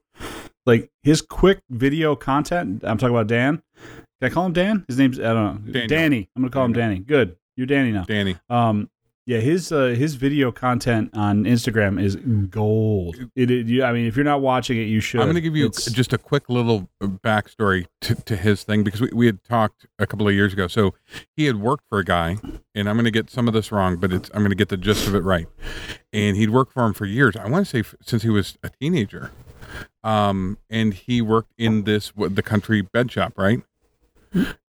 [0.67, 2.83] like his quick video content.
[2.85, 3.63] I'm talking about Dan.
[4.21, 4.85] Can I call him Dan?
[4.89, 5.73] His name's I don't know.
[5.73, 5.89] Daniel.
[5.89, 6.29] Danny.
[6.37, 7.01] I'm gonna call him Danny.
[7.01, 7.37] Good.
[7.57, 8.05] You're Danny now.
[8.05, 8.37] Danny.
[8.49, 8.89] Um,
[9.27, 13.17] yeah, his uh, his video content on Instagram is gold.
[13.35, 15.21] It, it you, I mean, if you're not watching it, you should.
[15.21, 18.85] I'm going to give you It's- just a quick little backstory to, to his thing
[18.85, 20.67] because we, we had talked a couple of years ago.
[20.67, 20.95] So
[21.37, 22.37] he had worked for a guy,
[22.75, 24.69] and I'm going to get some of this wrong, but it's I'm going to get
[24.69, 25.47] the gist of it right.
[26.13, 27.35] And he'd worked for him for years.
[27.37, 29.31] I want to say f- since he was a teenager.
[30.05, 33.61] Um, and he worked in this what the country bed shop, right?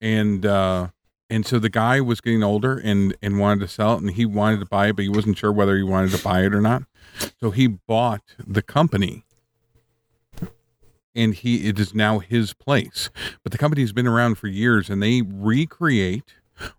[0.01, 0.89] And uh,
[1.31, 4.27] and so the guy was getting older and and wanted to sell it, and he
[4.27, 6.61] wanted to buy it, but he wasn't sure whether he wanted to buy it or
[6.61, 6.85] not.
[7.41, 9.25] So he bought the company
[11.15, 13.11] and he it is now his place.
[13.43, 16.35] But the company's been around for years and they recreate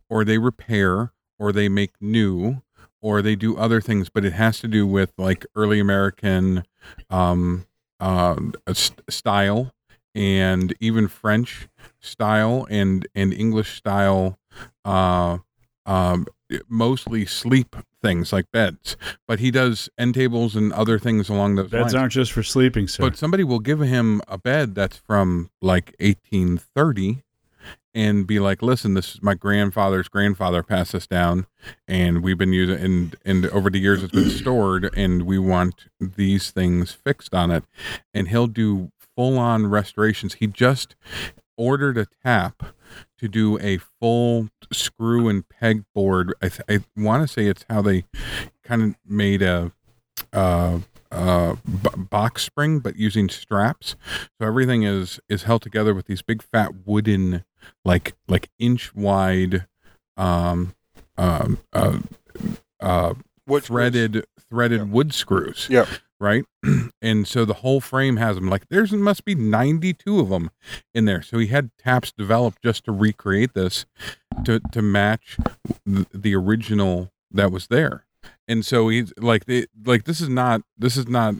[0.09, 2.61] or they repair or they make new
[3.01, 6.63] or they do other things, but it has to do with like early American
[7.09, 7.65] um
[7.99, 8.35] uh
[8.73, 9.71] st- style
[10.15, 11.67] and even French
[11.99, 14.39] style and and English style
[14.83, 15.37] uh
[15.85, 16.25] um
[16.69, 18.95] mostly sleep things like beds
[19.27, 22.43] but he does end tables and other things along those beds lines aren't just for
[22.43, 23.03] sleeping, sir.
[23.03, 27.23] but somebody will give him a bed that's from like 1830
[27.95, 31.47] and be like, listen, this is my grandfather's grandfather passed this down
[31.87, 35.85] and we've been using and and over the years it's been stored and we want
[35.99, 37.63] these things fixed on it.
[38.13, 40.35] And he'll do full on restorations.
[40.35, 40.95] He just
[41.57, 42.75] ordered a tap
[43.17, 46.33] to do a full screw and peg board.
[46.41, 48.05] I, th- I want to say it's how they
[48.63, 49.71] kind of made a
[50.33, 50.79] uh,
[51.11, 53.95] uh, b- box spring, but using straps.
[54.39, 57.45] So everything is is held together with these big fat wooden,
[57.85, 59.65] like like inch wide,
[60.17, 60.75] um,
[61.17, 61.99] um, uh,
[62.81, 63.13] uh,
[63.45, 64.85] What threaded threaded Yeah.
[64.85, 65.67] wood screws.
[65.69, 65.87] Yep.
[66.19, 66.45] Right.
[67.01, 68.49] and so the whole frame has them.
[68.49, 70.49] Like there's must be 92 of them
[70.93, 71.21] in there.
[71.21, 73.85] So he had taps developed just to recreate this
[74.45, 75.37] to to match
[75.85, 78.05] the, original that was there.
[78.47, 81.35] And so he's like the like this is not this is not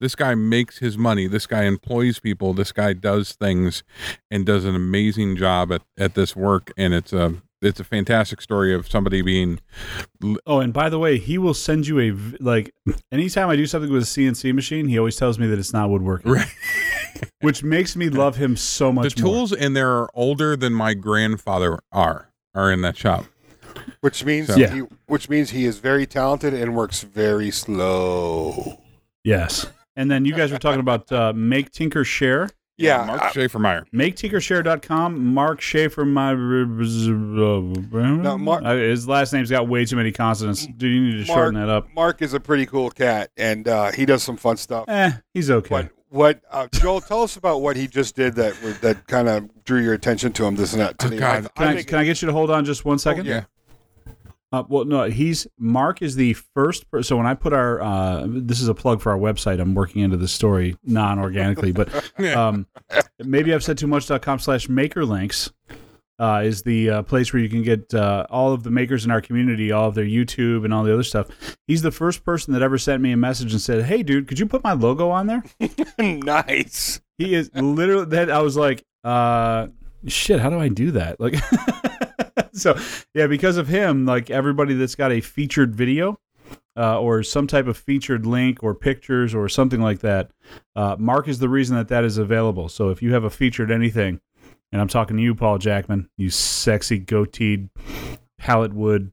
[0.00, 1.26] This guy makes his money.
[1.26, 2.52] This guy employs people.
[2.52, 3.82] This guy does things
[4.30, 6.72] and does an amazing job at, at this work.
[6.76, 9.60] And it's a it's a fantastic story of somebody being
[10.46, 12.72] Oh, and by the way, he will send you a like
[13.12, 15.90] anytime I do something with a CNC machine, he always tells me that it's not
[15.90, 16.54] woodworking, right.
[17.40, 19.32] which makes me love him so the much more.
[19.32, 23.24] tools and they're older than my grandfather are are in that shop.
[24.00, 24.74] Which means So- Yeah.
[24.74, 28.80] he, which means he is very talented and works very slow.
[29.24, 29.66] Yes.
[29.96, 32.48] And then you guys were talking about uh, Make Tinker Share.
[32.78, 33.84] Yeah, Mark I- Schaefer Meyer.
[33.92, 35.34] MakeTinkerShare.com.
[35.34, 40.66] Mark Schaefer, my no, Mark- his last name's got way too many consonants.
[40.66, 41.92] Dude, you need to shorten that up.
[41.94, 44.84] Mark is a pretty cool cat, and uh, he does some fun stuff.
[44.88, 45.74] Eh, he's okay.
[45.74, 47.00] What what uh, Joel?
[47.00, 50.44] Tell us about what he just did that that kind of drew your attention to
[50.44, 50.96] him this and that.
[51.00, 51.54] Oh, God.
[51.54, 53.26] Can I, can I get you to hold on just one second?
[53.26, 53.44] yeah.
[54.50, 56.90] Uh, well, no, he's Mark is the first.
[56.90, 59.60] Per- so when I put our, uh, this is a plug for our website.
[59.60, 61.88] I'm working into the story non-organically, but
[62.34, 62.66] um,
[63.18, 65.50] maybe I've said too much.com slash maker links
[66.18, 69.10] uh, is the uh, place where you can get uh, all of the makers in
[69.10, 71.28] our community, all of their YouTube and all the other stuff.
[71.66, 74.38] He's the first person that ever sent me a message and said, "Hey, dude, could
[74.38, 75.44] you put my logo on there?"
[75.98, 77.00] nice.
[77.18, 78.30] He is literally that.
[78.30, 79.68] I was like, uh,
[80.06, 81.20] shit, how do I do that?
[81.20, 81.34] Like,
[82.62, 82.78] so
[83.14, 86.18] yeah, because of him, like everybody that's got a featured video.
[86.76, 90.30] Uh, or some type of featured link or pictures or something like that.
[90.76, 92.68] Uh, Mark is the reason that that is available.
[92.68, 94.20] So if you have a featured anything,
[94.70, 97.68] and I'm talking to you, Paul Jackman, you sexy goateed
[98.38, 99.10] pallet wood.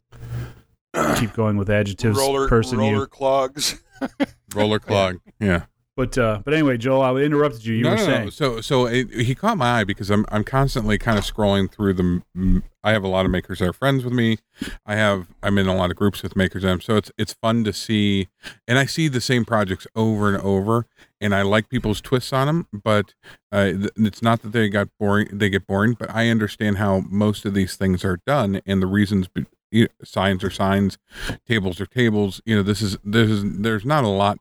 [1.18, 2.78] Keep going with adjectives, roller person.
[2.78, 3.82] roller You, clogs.
[4.56, 5.20] Roller clog.
[5.40, 5.66] Yeah.
[5.96, 7.76] But uh, but anyway, Joel, I interrupted you.
[7.76, 8.30] You no, were no, saying no.
[8.30, 11.94] So, so it, he caught my eye because I'm I'm constantly kind of scrolling through
[11.94, 12.64] the.
[12.84, 14.38] I have a lot of makers that are friends with me.
[14.86, 17.64] I have I'm in a lot of groups with makers, and so it's it's fun
[17.64, 18.28] to see,
[18.68, 20.86] and I see the same projects over and over,
[21.22, 22.68] and I like people's twists on them.
[22.74, 23.14] But
[23.52, 27.46] uh, it's not that they got boring, they get boring, but I understand how most
[27.46, 29.30] of these things are done and the reasons.
[29.30, 30.98] Be, you know, signs are signs,
[31.48, 32.42] tables are tables.
[32.46, 34.40] You know, this is this is there's not a lot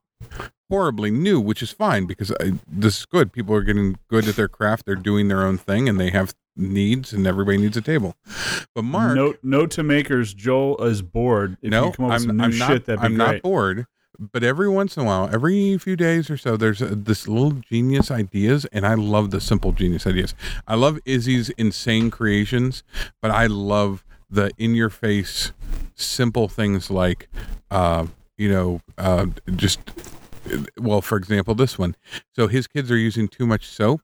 [0.71, 3.33] horribly new, which is fine because I, this is good.
[3.33, 4.87] People are getting good at their craft.
[4.87, 8.17] They're doing their own thing, and they have needs, and everybody needs a table.
[8.75, 11.57] But Mark, Note, note to makers, Joel is bored.
[11.63, 12.99] If no, you come up I'm, I'm shit, not.
[13.05, 13.33] I'm great.
[13.33, 13.87] not bored.
[14.17, 17.51] But every once in a while, every few days or so, there's a, this little
[17.51, 20.37] genius ideas, and I love the simple genius ideas.
[20.69, 22.85] I love Izzy's insane creations,
[23.21, 25.51] but I love the in-your-face,
[25.97, 27.29] simple things like,
[27.73, 29.81] uh, you know, uh, just
[30.79, 31.97] well, for example, this one.
[32.35, 34.03] So his kids are using too much soap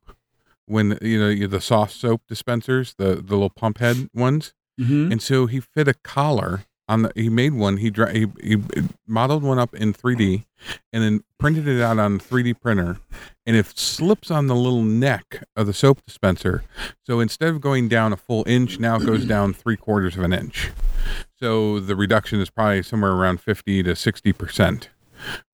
[0.66, 5.12] when you know the soft soap dispensers, the the little pump head ones, Mhm.
[5.12, 7.12] and so he fit a collar on the.
[7.14, 7.76] He made one.
[7.79, 8.57] He he, he
[9.07, 10.44] modeled one up in 3D,
[10.92, 12.98] and then printed it out on a 3D printer,
[13.46, 16.64] and it slips on the little neck of the soap dispenser.
[17.07, 20.22] So instead of going down a full inch, now it goes down three quarters of
[20.24, 20.70] an inch.
[21.38, 24.90] So the reduction is probably somewhere around 50 to 60 percent,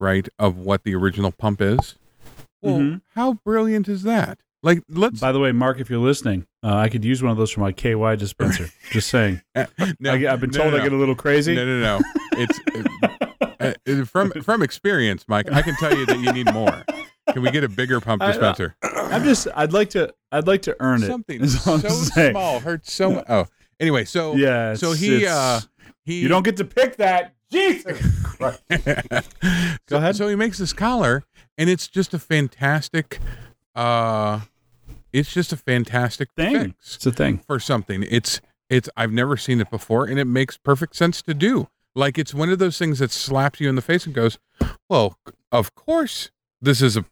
[0.01, 1.97] right, of what the original pump is.
[2.63, 3.01] Well, Mhm.
[3.15, 4.39] how brilliant is that?
[4.63, 5.21] Like, let's.
[5.21, 7.61] By the way, Mark, if you're listening, uh, I could use one of those for
[7.61, 8.69] my KY dispenser.
[8.91, 9.41] Just saying.
[9.55, 11.55] no, I, have been no, told no, I get a little crazy.
[11.55, 12.01] No, no, no.
[12.33, 12.61] It's
[13.61, 15.51] uh, uh, from from experience, Mike.
[15.53, 16.85] I can tell you that you need more.
[17.33, 18.77] Can we get a bigger pump uh, dispenser?
[18.83, 19.47] I'm just.
[19.55, 20.13] I'd like to.
[20.33, 21.07] I'd like to earn it.
[21.07, 23.27] Something all I'm so small hurts so much.
[23.29, 23.47] Oh,
[23.79, 24.75] anyway, so Yeah.
[24.75, 25.61] so he uh
[26.05, 27.35] he You don't get to pick that.
[27.51, 28.01] Jesus.
[28.25, 28.61] Christ.
[29.89, 30.17] so, ahead.
[30.17, 31.23] So he makes this collar,
[31.57, 33.21] and it's just a fantastic.
[33.77, 34.41] uh
[35.13, 36.75] It's just a fantastic Thing.
[36.81, 37.39] It's a thing.
[37.47, 38.05] for something.
[38.09, 41.69] It's it's I've never seen it before, and it makes perfect sense to do.
[41.95, 44.39] Like it's one of those things that slaps you in the face and goes,
[44.91, 45.17] "Well,
[45.53, 47.05] of course this is a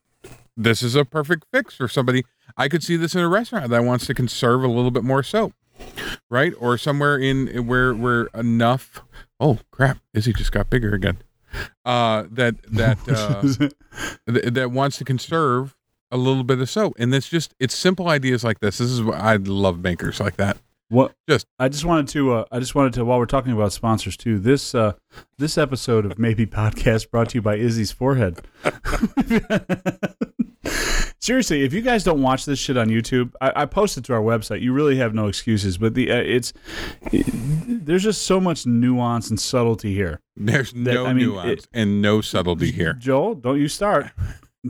[0.56, 2.24] this is a perfect fix for somebody.
[2.56, 5.22] I could see this in a restaurant that wants to conserve a little bit more
[5.22, 5.54] soap,
[6.30, 6.52] right?
[6.58, 9.02] Or somewhere in where where enough.
[9.40, 9.98] Oh crap!
[10.12, 11.18] Izzy just got bigger again.
[11.84, 15.73] Uh, that that uh, th- that wants to conserve
[16.14, 18.78] a little bit of soap, and it's just it's simple ideas like this.
[18.78, 20.56] This is what I love makers like that.
[20.88, 21.12] What?
[21.28, 22.34] Just- I just wanted to.
[22.34, 23.04] Uh, I just wanted to.
[23.04, 24.92] While we're talking about sponsors too, this uh,
[25.38, 28.40] this episode of Maybe Podcast brought to you by Izzy's forehead.
[31.20, 34.20] Seriously, if you guys don't watch this shit on YouTube, I, I posted to our
[34.20, 34.60] website.
[34.60, 35.78] You really have no excuses.
[35.78, 36.52] But the uh, it's
[37.10, 40.20] there's just so much nuance and subtlety here.
[40.36, 42.92] There's no I mean, nuance it- and no subtlety here.
[42.92, 44.10] Joel, don't you start.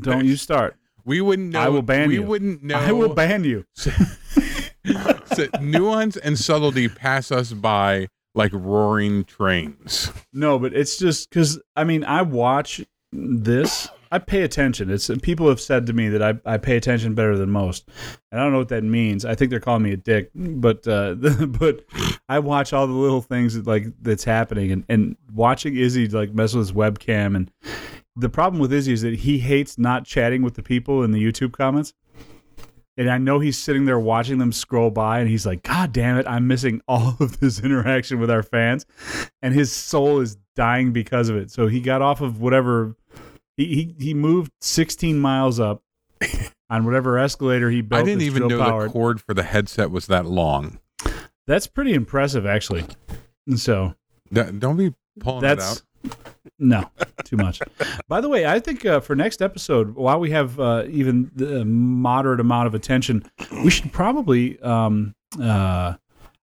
[0.00, 0.76] Don't you start.
[1.04, 1.60] We wouldn't know.
[1.60, 2.22] I will ban we you.
[2.22, 2.76] wouldn't know.
[2.78, 3.64] I will ban you.
[3.74, 3.96] so
[5.60, 10.10] nuance and subtlety pass us by like roaring trains.
[10.32, 13.88] No, but it's just because I mean I watch this.
[14.10, 14.90] I pay attention.
[14.90, 17.88] It's people have said to me that I, I pay attention better than most,
[18.30, 19.24] and I don't know what that means.
[19.24, 21.14] I think they're calling me a dick, but uh,
[21.46, 21.84] but
[22.28, 26.32] I watch all the little things that, like that's happening, and, and watching Izzy like
[26.32, 27.50] mess with his webcam, and
[28.16, 31.24] the problem with Izzy is that he hates not chatting with the people in the
[31.24, 31.94] YouTube comments.
[32.96, 36.16] And I know he's sitting there watching them scroll by, and he's like, "God damn
[36.16, 38.86] it, I'm missing all of this interaction with our fans,"
[39.42, 41.50] and his soul is dying because of it.
[41.50, 42.94] So he got off of whatever
[43.56, 45.82] he he, he moved 16 miles up
[46.70, 48.02] on whatever escalator he built.
[48.02, 48.90] I didn't even know powered.
[48.90, 50.78] the cord for the headset was that long.
[51.46, 52.84] That's pretty impressive, actually.
[53.46, 53.94] And so
[54.32, 55.82] D- Don't be pulling that's it out.
[56.58, 56.90] No
[57.24, 57.60] too much.
[58.08, 61.64] By the way, I think uh, for next episode, while we have uh, even the
[61.64, 63.24] moderate amount of attention,
[63.64, 64.60] we should probably.
[64.60, 65.94] Um, uh,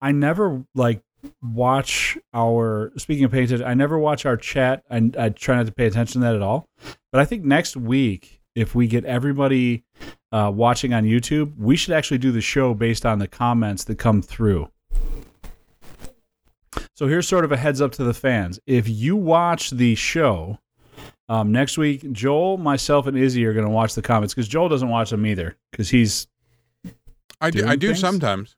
[0.00, 1.02] I never like
[1.42, 3.66] watch our speaking of paying attention.
[3.66, 4.84] I never watch our chat.
[4.90, 6.68] I, I try not to pay attention to that at all.
[7.10, 9.84] But I think next week, if we get everybody
[10.32, 13.98] uh, watching on YouTube, we should actually do the show based on the comments that
[13.98, 14.68] come through.
[16.96, 18.58] So here's sort of a heads up to the fans.
[18.66, 20.58] If you watch the show
[21.28, 24.70] um, next week, Joel, myself, and Izzy are going to watch the comments because Joel
[24.70, 26.26] doesn't watch them either because he's
[27.38, 27.66] I do.
[27.66, 28.00] I do things?
[28.00, 28.56] sometimes.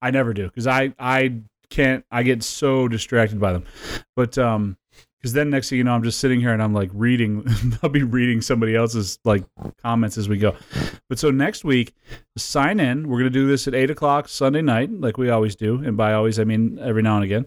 [0.00, 1.38] I never do because I I
[1.70, 3.64] can't I get so distracted by them,
[4.16, 4.76] but um
[5.22, 7.46] because then next thing you know I'm just sitting here and I'm like reading
[7.82, 9.44] I'll be reading somebody else's like
[9.82, 10.56] comments as we go,
[11.08, 11.94] but so next week
[12.36, 15.76] sign in we're gonna do this at eight o'clock Sunday night like we always do
[15.84, 17.46] and by always I mean every now and again,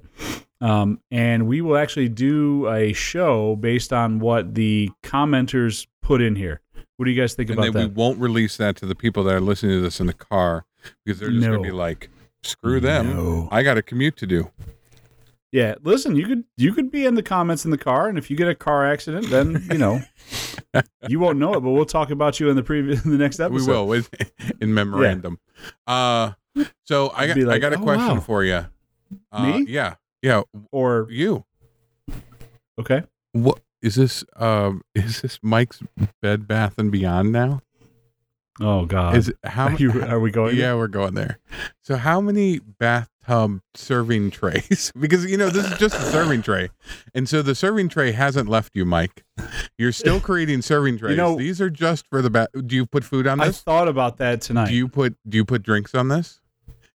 [0.61, 6.35] um and we will actually do a show based on what the commenters put in
[6.35, 6.61] here.
[6.97, 9.23] What do you guys think And about then we won't release that to the people
[9.25, 10.65] that are listening to this in the car
[11.03, 11.51] because they're just No.
[11.53, 12.09] going to be like,
[12.41, 13.09] screw them.
[13.13, 13.49] No.
[13.51, 14.49] I got a commute to do.
[15.51, 18.29] Yeah, listen, you could you could be in the comments in the car, and if
[18.29, 20.01] you get a car accident, then you know
[21.07, 23.39] you won't know it, but we'll talk about you in the previous in the next
[23.39, 23.65] episode.
[23.67, 24.09] We will with,
[24.59, 25.39] in memorandum.
[25.87, 26.33] Uh,
[26.85, 28.65] so I got, Be I got a "Oh, question wow." for you.
[29.31, 29.65] Uh, Me?
[29.67, 29.95] Yeah.
[30.21, 30.41] Yeah.
[30.71, 31.45] Or You.
[32.79, 34.23] okay, What is this?
[34.35, 35.81] Um, is this Mike's
[36.21, 37.61] Bed Bath and Beyond now?
[38.61, 39.67] oh god, Is how?
[39.67, 40.55] are, you, are we going?
[40.57, 41.39] yeah, we're going there.
[41.83, 42.59] So, how many
[43.27, 44.91] bathtub serving trays?
[44.99, 46.69] because you know this is just a serving tray,
[47.13, 49.23] and so the serving tray hasn't left you, Mike.
[49.77, 51.11] You're still creating serving trays.
[51.11, 52.47] You know- These are just for the bath.
[52.65, 53.47] Do you put food on this?
[53.47, 54.67] I thought about that tonight.
[54.69, 56.39] do you put Do you put drinks on this?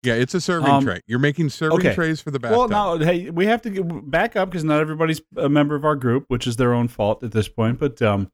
[0.03, 1.01] Yeah, it's a serving Um, tray.
[1.09, 1.95] You're making serving okay.
[1.95, 2.59] trays for the bathtub.
[2.59, 5.85] well, now hey, we have to get back up because not everybody's a member of
[5.85, 7.81] our group, which is their own fault at this point.
[7.81, 8.31] But um,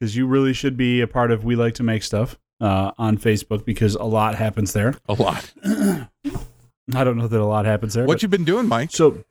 [0.00, 3.18] because you really should be a part of We Like to Make Stuff uh on
[3.18, 4.94] Facebook because a lot happens there.
[5.08, 5.52] a lot.
[6.94, 8.04] I don't know that a lot happens there.
[8.06, 8.90] What you been doing, Mike?
[8.90, 9.22] so?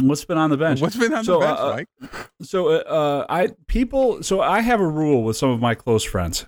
[0.00, 0.80] What's been on the bench?
[0.80, 2.30] What's been on So, the bench, uh, Mike?
[2.42, 6.02] so uh, uh, I people so I have a rule with some of my close
[6.02, 6.46] friends.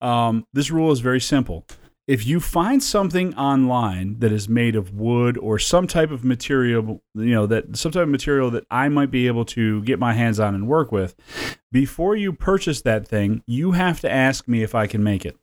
[0.00, 1.66] Um, this rule is very simple.
[2.06, 7.02] If you find something online that is made of wood or some type of material,
[7.14, 10.12] you know that some type of material that I might be able to get my
[10.12, 11.16] hands on and work with,
[11.72, 15.36] before you purchase that thing, you have to ask me if I can make it.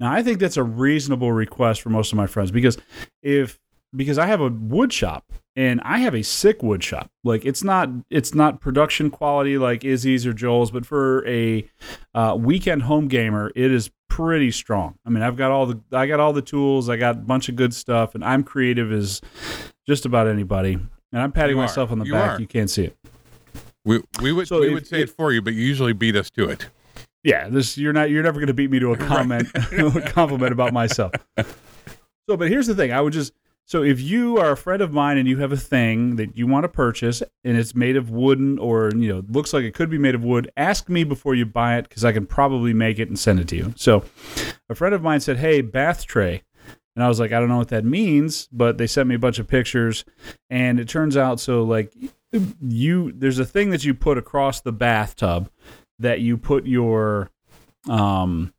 [0.00, 2.76] Now, I think that's a reasonable request for most of my friends because
[3.22, 3.58] if
[3.94, 7.10] because I have a wood shop and I have a sick wood shop.
[7.24, 11.66] Like it's not it's not production quality like Izzy's or Joel's, but for a
[12.14, 14.98] uh, weekend home gamer, it is pretty strong.
[15.06, 17.48] I mean, I've got all the I got all the tools, I got a bunch
[17.48, 19.20] of good stuff, and I'm creative as
[19.86, 20.74] just about anybody.
[21.12, 21.66] And I'm patting You are.
[21.66, 22.38] myself on the You back.
[22.38, 22.40] are.
[22.40, 22.96] You can't see it.
[23.84, 25.92] We we would so we if- would say if- it for you, but you usually
[25.94, 26.66] beat us to it.
[27.26, 29.52] Yeah, this you're not you're never going to beat me to a comment
[30.06, 31.10] compliment about myself.
[32.28, 33.32] So, but here's the thing: I would just
[33.64, 36.46] so if you are a friend of mine and you have a thing that you
[36.46, 39.90] want to purchase and it's made of wooden or you know looks like it could
[39.90, 43.00] be made of wood, ask me before you buy it because I can probably make
[43.00, 43.74] it and send it to you.
[43.76, 44.04] So,
[44.70, 46.44] a friend of mine said, "Hey, bath tray."
[46.94, 49.18] And I was like, I don't know what that means, but they sent me a
[49.18, 50.04] bunch of pictures,
[50.48, 51.92] and it turns out so like
[52.60, 55.50] you there's a thing that you put across the bathtub
[55.98, 57.30] that you put your
[57.88, 58.52] um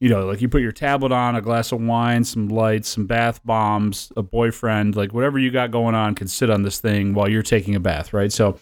[0.00, 3.06] you know like you put your tablet on a glass of wine some lights some
[3.06, 7.14] bath bombs a boyfriend like whatever you got going on can sit on this thing
[7.14, 8.58] while you're taking a bath right so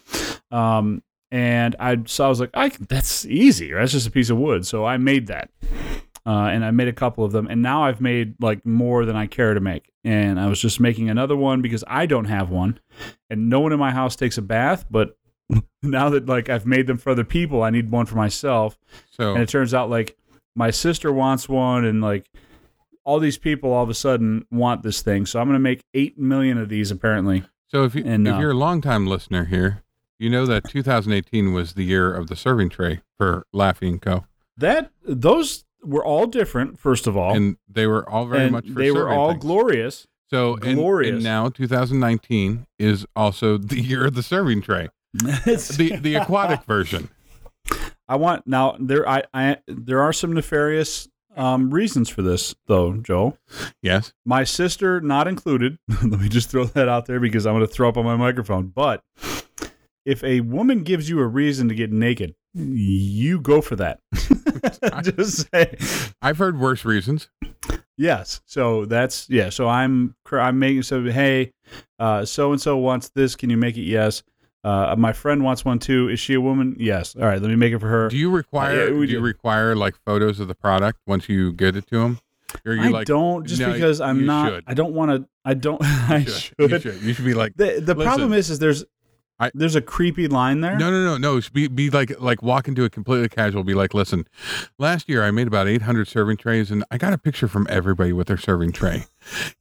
[0.51, 3.81] um and i so i was like i that's easy right?
[3.81, 5.51] that's just a piece of wood so i made that
[6.27, 9.15] uh, and I made a couple of them, and now I've made like more than
[9.15, 9.91] I care to make.
[10.05, 12.81] And I was just making another one because I don't have one,
[13.29, 14.87] and no one in my house takes a bath.
[14.91, 15.17] But
[15.83, 18.79] now that like I've made them for other people, I need one for myself.
[19.11, 20.17] So And it turns out like
[20.55, 22.27] my sister wants one, and like
[23.05, 25.27] all these people all of a sudden want this thing.
[25.27, 27.45] So I'm gonna make eight million of these apparently.
[27.69, 29.83] so if you and, if uh, you're a longtime listener here,
[30.19, 34.25] You know that 2018 was the year of the serving tray for Laffy and Co.
[34.57, 36.79] That those were all different.
[36.79, 39.43] First of all, and they were all very and much for they were all things.
[39.43, 40.07] glorious.
[40.31, 41.17] So and, glorious.
[41.17, 44.89] and now 2019 is also the year of the serving tray,
[45.45, 47.09] the the aquatic version.
[48.09, 52.95] I want now there I, I there are some nefarious um, reasons for this though,
[52.95, 53.37] Joe.
[53.83, 54.13] Yes.
[54.25, 55.79] My sister not included.
[55.89, 58.17] Let me just throw that out there because I'm going to throw up on my
[58.17, 58.69] microphone.
[58.69, 59.03] But
[60.05, 64.01] if a woman gives you a reason to get naked, you go for that.
[65.03, 65.77] just say
[66.23, 67.29] I've heard worse reasons.
[67.97, 68.41] yes.
[68.47, 69.49] So that's yeah.
[69.49, 71.53] So I'm I'm making so hey,
[71.99, 73.35] uh so and so wants this.
[73.35, 73.83] Can you make it?
[73.83, 74.23] Yes.
[74.65, 76.09] Uh, my friend wants one too.
[76.09, 76.75] Is she a woman?
[76.79, 77.15] Yes.
[77.15, 77.41] All right.
[77.41, 78.09] Let me make it for her.
[78.09, 78.85] Do you require?
[78.85, 79.21] yeah, do you do.
[79.21, 82.19] require like photos of the product once you get it to them?
[82.65, 84.49] Or you I like, don't just No, because I'm not.
[84.49, 84.65] should.
[84.67, 85.29] I don't want to.
[85.45, 85.83] I don't.
[85.85, 86.55] I you should.
[86.59, 86.71] should.
[86.71, 87.03] You should.
[87.03, 88.85] You should be like, The the problem is is there's
[89.41, 90.79] I- there's a creepy line there.
[90.79, 91.41] no, no, no, no.
[91.53, 93.65] Be, be like, like walk into a completely casual.
[93.65, 94.29] Be like, listen,
[94.79, 98.13] last year I made about 800 serving trays, and I got a picture from everybody
[98.13, 99.07] with their serving tray.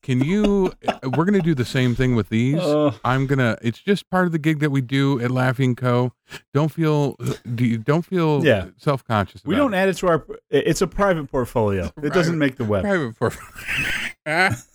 [0.01, 0.73] Can you?
[1.03, 2.59] we're gonna do the same thing with these.
[2.59, 3.57] Uh, I'm gonna.
[3.61, 6.13] It's just part of the gig that we do at Laughing Co.
[6.53, 7.15] Don't feel.
[7.55, 8.67] Do you, don't feel Yeah.
[8.77, 9.43] self conscious.
[9.45, 10.25] we don't add it to our.
[10.49, 11.91] It's a private portfolio.
[12.01, 12.83] It doesn't make the web.
[12.83, 14.49] private portfolio.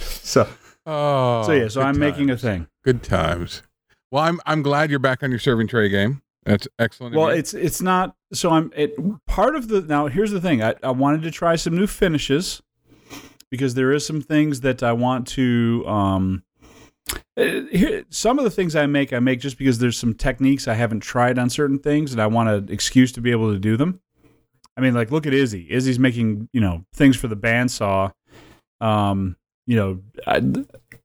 [0.00, 0.48] So
[0.86, 1.42] oh.
[1.44, 1.68] so yeah.
[1.68, 2.68] So I'm making a thing.
[2.84, 3.62] Good times.
[4.10, 6.22] Well, I'm I'm glad you're back on your serving tray game.
[6.44, 7.14] That's excellent.
[7.14, 8.14] Well, it's it's not.
[8.32, 8.96] So I'm it
[9.26, 9.82] part of the.
[9.82, 10.62] Now here's the thing.
[10.62, 12.62] I I wanted to try some new finishes
[13.50, 15.84] because there is some things that I want to.
[15.86, 16.44] Um,
[17.36, 20.74] eh, some of the things I make, I make just because there's some techniques I
[20.74, 23.76] haven't tried on certain things, and I want an excuse to be able to do
[23.76, 24.00] them.
[24.76, 25.66] I mean, like, look at Izzy.
[25.70, 28.12] Izzy's making you know things for the bandsaw.
[28.80, 29.36] Um,
[29.66, 30.42] you know, I,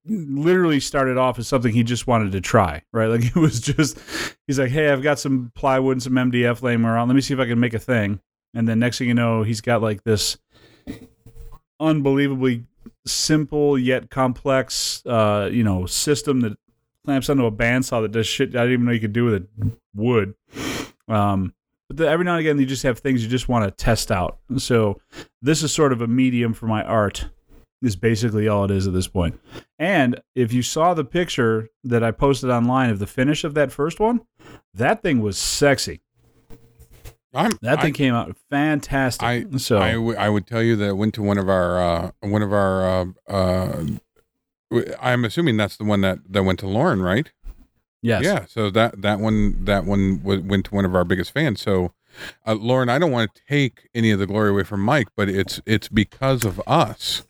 [0.08, 3.08] literally started off as something he just wanted to try, right?
[3.08, 4.00] Like it was just
[4.48, 7.08] he's like, "Hey, I've got some plywood and some MDF laying around.
[7.08, 8.20] Let me see if I can make a thing."
[8.54, 10.38] And then next thing you know, he's got like this
[11.80, 12.66] unbelievably
[13.06, 16.58] simple yet complex, uh, you know, system that
[17.06, 19.34] clamps onto a bandsaw that does shit I didn't even know you could do with
[19.36, 19.50] it
[19.94, 20.36] wood.
[21.08, 21.54] Um,
[21.88, 24.12] but the, every now and again, you just have things you just want to test
[24.12, 24.40] out.
[24.58, 25.00] So
[25.42, 27.28] this is sort of a medium for my art.
[27.82, 29.40] Is basically all it is at this point.
[29.78, 33.72] And if you saw the picture that I posted online of the finish of that
[33.72, 34.22] first one,
[34.74, 36.02] that thing was sexy.
[37.36, 39.24] I'm, That I, thing came out fantastic.
[39.24, 41.82] I- so I, w- I would tell you that it went to one of our
[41.82, 42.88] uh, one of our.
[42.88, 43.86] Uh, uh,
[45.02, 47.32] I'm assuming that's the one that, that went to Lauren, right?
[48.02, 48.46] yes, Yeah.
[48.46, 51.62] So that that one that one w- went to one of our biggest fans.
[51.62, 51.94] So,
[52.46, 55.30] uh, Lauren, I don't want to take any of the glory away from Mike, but
[55.30, 57.24] it's it's because of us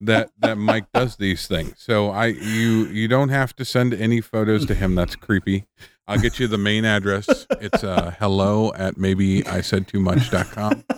[0.00, 1.74] that that Mike does these things.
[1.78, 4.94] So I you you don't have to send any photos to him.
[4.94, 5.66] That's creepy.
[6.06, 7.46] I'll get you the main address.
[7.60, 10.84] It's uh, hello at maybe I said too much.com.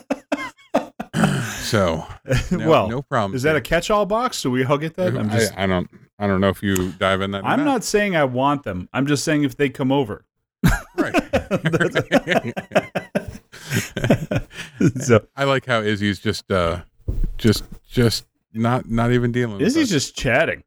[1.67, 2.07] So
[2.53, 3.35] no, well, no problem.
[3.35, 4.41] is that a catch-all box?
[4.41, 5.17] Do we all get that?
[5.17, 5.53] I'm just.
[5.59, 7.45] I, I don't I don't know if you dive in that.
[7.45, 8.89] I'm not saying I want them.
[8.93, 10.25] I'm just saying if they come over.
[10.97, 11.13] right.
[15.01, 16.83] so I like how Izzy's just uh
[17.37, 19.91] just just not not even dealing with Izzy's us.
[19.91, 20.63] just chatting.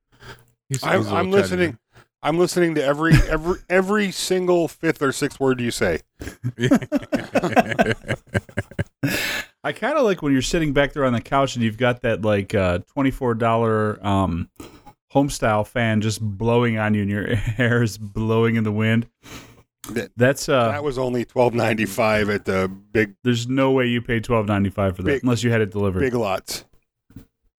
[0.67, 1.57] He's- I'm, he's a I'm little chatty.
[1.61, 1.79] listening.
[2.22, 5.99] I'm listening to every every every single fifth or sixth word you say.
[9.63, 12.01] I kind of like when you're sitting back there on the couch and you've got
[12.01, 14.49] that like uh, twenty-four dollar um,
[15.13, 19.07] homestyle fan just blowing on you and your hair is blowing in the wind.
[19.91, 20.70] That- That's uh.
[20.70, 24.47] that was only twelve ninety five at the big there's no way you paid twelve
[24.47, 26.01] ninety-five for that Big- unless you had it delivered.
[26.01, 26.65] big lots.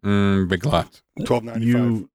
[0.04, 1.02] mm, big lots.
[1.24, 1.82] Twelve ninety five.
[1.82, 2.10] you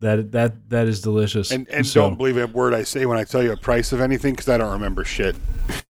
[0.00, 1.50] that that that is delicious.
[1.50, 3.92] And and So- don't believe a word I say when I tell you a price
[3.92, 5.36] of anything because I don't remember shit.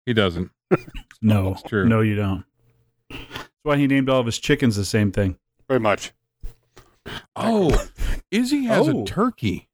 [0.05, 0.49] He doesn't.
[1.21, 1.87] no, It's true.
[1.87, 2.43] no, you don't.
[3.09, 5.37] That's why he named all of his chickens the same thing.
[5.67, 6.11] Very much.
[7.35, 7.87] Oh,
[8.31, 9.01] Izzy has Oh.
[9.01, 9.67] a turkey.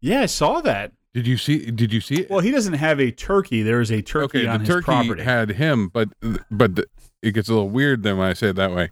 [0.00, 0.92] Yeah, I saw that.
[1.14, 1.70] Did you see?
[1.70, 2.30] Did you see it?
[2.30, 3.62] Well, he doesn't have a turkey.
[3.62, 5.22] There is a turkey okay, on the his turkey property.
[5.22, 6.08] had him, but
[6.50, 6.86] but the,
[7.24, 8.90] it gets a little weird then when I say it that way.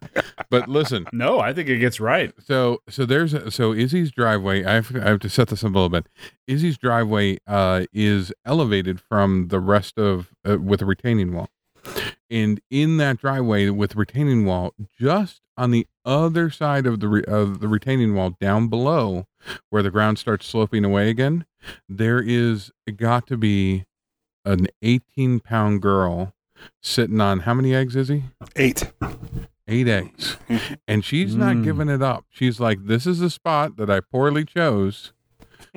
[0.51, 2.33] But listen, no, I think it gets right.
[2.39, 4.65] so so there's a, so Izzy's driveway.
[4.65, 6.07] I have, I have to set this up a little bit.
[6.47, 11.51] Izzy's driveway uh, is elevated from the rest of uh, with a retaining wall,
[12.31, 17.25] and in that driveway with retaining wall, just on the other side of the re,
[17.25, 19.27] of the retaining wall, down below
[19.69, 21.45] where the ground starts sloping away again,
[21.89, 23.85] there is got to be
[24.45, 26.35] an 18 pound girl
[26.81, 28.25] sitting on how many eggs, is he?
[28.57, 28.93] Eight.
[29.69, 30.37] eight eggs
[30.89, 31.65] and she's not Mm.
[31.65, 35.13] giving it up she's like this is the spot that i poorly chose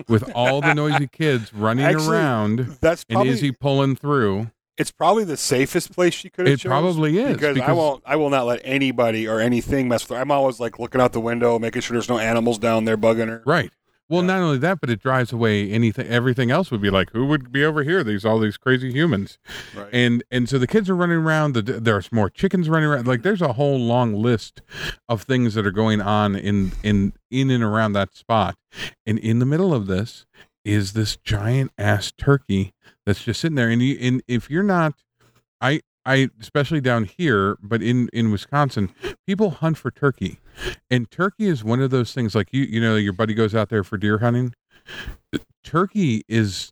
[0.07, 4.49] with all the noisy kids running Actually, around That's and probably Izzy pulling through.
[4.77, 8.15] it's probably the safest place she could have It probably is, because, I won't I
[8.15, 10.21] will not let anybody or anything mess with her.
[10.21, 13.27] I'm always like looking out the window, making sure there's no animals down there bugging
[13.27, 13.43] her.
[13.45, 13.71] Right.
[14.07, 14.27] Well, Yeah.
[14.27, 16.07] not only that, but it drives away anything.
[16.07, 18.03] Everything else would be like, who would be over here?
[18.03, 19.39] These all these crazy humans,
[19.75, 19.89] Right.
[19.91, 21.53] and and so the kids are running around.
[21.53, 23.07] The, there's more chickens running around.
[23.07, 23.23] Like mm-hmm.
[23.23, 24.61] there's a whole long list
[25.09, 28.55] of things that are going on in in in and around that spot.
[29.05, 30.25] And in the middle of this
[30.63, 32.73] is this giant ass turkey
[33.05, 33.69] that's just sitting there.
[33.69, 34.93] And you, and if you're not,
[35.61, 38.91] I I especially down here, but in in Wisconsin,
[39.25, 40.39] people hunt for turkey.
[40.89, 43.69] And turkey is one of those things like you you know your buddy goes out
[43.69, 44.53] there for deer hunting.
[45.63, 46.71] Turkey is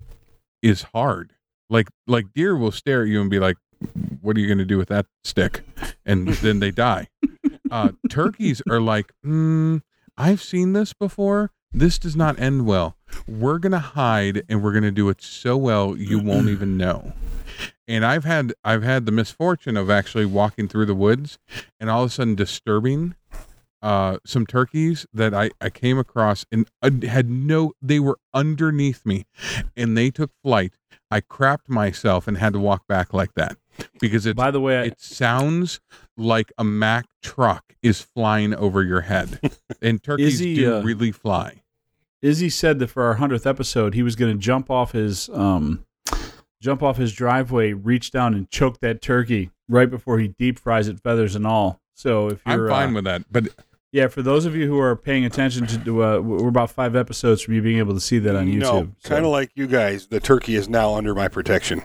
[0.62, 1.34] is hard.
[1.70, 3.58] Like like deer will stare at you and be like,
[4.22, 5.64] "What are you going to do with that stick?"
[6.06, 7.08] And then they die.
[7.72, 9.82] Uh, turkeys are like, mm,
[10.16, 11.52] "I've seen this before.
[11.72, 12.98] This does not end well.
[13.28, 16.78] We're going to hide and we're going to do it so well you won't even
[16.78, 17.14] know."
[17.88, 21.38] And I've had I've had the misfortune of actually walking through the woods
[21.80, 23.16] and all of a sudden disturbing
[23.82, 29.06] uh, some turkeys that I, I came across and uh, had no, they were underneath
[29.06, 29.26] me
[29.76, 30.74] and they took flight.
[31.12, 33.58] I crapped myself and had to walk back like that
[34.00, 35.82] because it, By the way, I- it sounds
[36.16, 39.40] like a Mack truck is flying over your head.
[39.82, 41.62] And turkeys do uh, really fly.
[42.22, 45.86] Izzy said that for our hundredth episode, he was going to jump off his um,
[46.64, 50.88] jump off his driveway, reach down and choke that turkey right before he deep fries
[50.88, 51.82] it, feathers and all.
[51.94, 53.24] So if I'm you're fine uh, with that.
[53.30, 53.50] But
[53.92, 57.42] yeah, for those of you who are paying attention to, uh, we're about five episodes
[57.42, 58.60] from you being able to see that on YouTube.
[58.60, 60.08] No, So- kind of like you guys.
[60.08, 61.84] The turkey is now under my protection.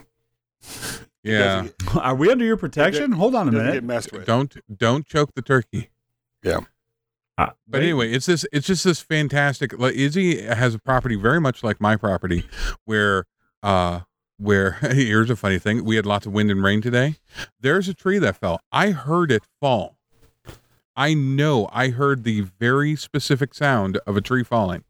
[1.23, 3.11] yeah, get- Are we under your protection?
[3.11, 3.73] Hold on a minute.
[3.73, 4.25] get messed with.
[4.25, 5.89] don't don't choke the turkey.
[6.45, 8.45] Uh, But anyway, it's this.
[8.51, 9.77] It's just this fantastic.
[9.79, 12.43] Like Izzy has a property very much like my property,
[12.85, 13.25] where
[13.63, 14.01] uh,
[14.39, 15.83] where here's a funny thing.
[15.85, 17.15] We had lots of wind and rain today.
[17.59, 18.59] There's a tree that fell.
[18.71, 19.95] I heard it fall.
[20.95, 21.69] I know.
[21.71, 24.83] I heard the very specific sound of a tree falling.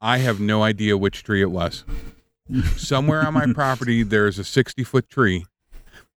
[0.00, 1.84] I have no idea which tree it was.
[2.76, 5.44] Somewhere on my property, there's a 60 foot tree,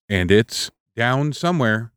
[0.10, 1.92] and it's down somewhere.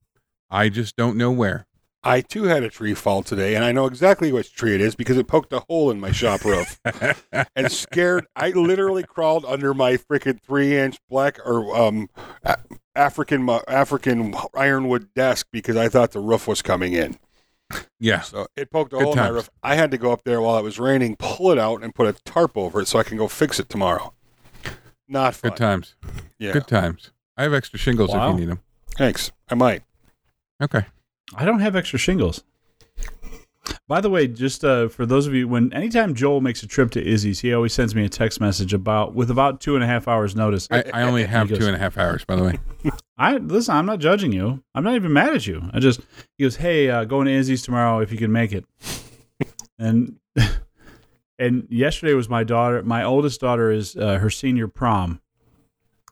[0.49, 1.67] I just don't know where.
[2.05, 4.95] I too had a tree fall today, and I know exactly which tree it is
[4.97, 6.81] because it poked a hole in my shop roof
[7.57, 8.27] and scared.
[8.35, 12.09] I literally crawled under my freaking three-inch black or um,
[12.97, 17.19] African African ironwood desk because I thought the roof was coming in.
[18.01, 18.21] Yeah.
[18.21, 19.49] So it poked a Good hole in my roof.
[19.63, 22.07] I had to go up there while it was raining, pull it out, and put
[22.07, 24.13] a tarp over it so I can go fix it tomorrow.
[25.09, 25.51] Not fun.
[25.51, 25.95] Good times.
[26.39, 26.53] Yeah.
[26.53, 27.13] Good times.
[27.37, 28.29] I have extra shingles Wow.
[28.29, 28.61] if you need them.
[28.97, 29.31] Thanks.
[29.49, 29.83] I might.
[30.63, 30.85] Okay.
[31.35, 32.43] I don't have extra shingles.
[33.87, 36.91] By the way, just uh, for those of you, when anytime Joel makes a trip
[36.93, 39.87] to Izzy's, he always sends me a text message about with about two and a
[39.87, 40.67] half hours notice.
[40.71, 42.59] I, I only have goes- two and a half hours, by the way.
[43.19, 43.75] I listen.
[43.77, 44.63] I'm not judging you.
[44.75, 45.63] I'm not even mad at you.
[45.73, 46.01] I just
[46.37, 48.65] he goes, "Hey, uh, going to Izzy's tomorrow if you can make it."
[49.79, 50.17] and
[51.39, 52.83] and yesterday was my daughter.
[52.83, 55.21] My oldest daughter is uh, her senior prom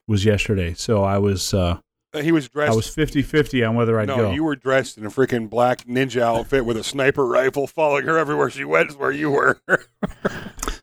[0.07, 1.79] was yesterday, so I was uh, Uh,
[2.13, 2.73] He was dressed.
[2.73, 4.33] I was 50-50 on whether I'd no, go.
[4.33, 8.19] you were dressed in a freaking black ninja outfit with a sniper rifle following her
[8.19, 8.91] everywhere she went.
[8.91, 9.61] Is where you were.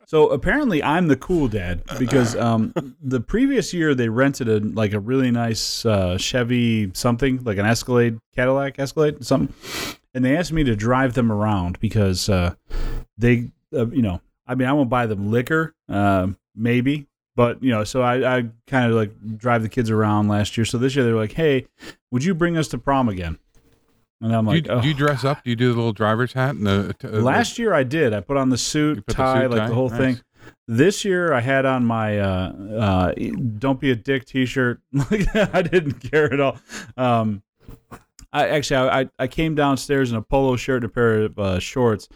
[0.08, 4.94] So apparently, I'm the cool dad because um, the previous year they rented a like
[4.94, 9.54] a really nice uh, Chevy something like an Escalade Cadillac Escalade something,
[10.14, 12.54] and they asked me to drive them around because uh,
[13.18, 17.06] they uh, you know I mean I won't buy them liquor uh, maybe
[17.38, 20.64] but you know so I, I kind of like drive the kids around last year
[20.64, 21.66] so this year they're like hey
[22.10, 23.38] would you bring us to prom again
[24.20, 25.44] and I'm Do like you, "Oh." do you dress up?
[25.44, 28.12] Do you do the little driver's hat and the t- uh, Last year I did.
[28.12, 29.68] I put on the suit, put the tie, suit, like tie?
[29.68, 29.98] the whole Nice.
[30.00, 30.20] thing.
[30.66, 33.12] This year I had on my uh, uh,
[33.58, 34.80] "Don't be a dick" T-shirt.
[34.92, 36.58] Like I didn't care at all.
[36.96, 37.44] Um,
[38.32, 41.58] I actually I, I came downstairs in a polo shirt and a pair of uh,
[41.60, 42.08] shorts,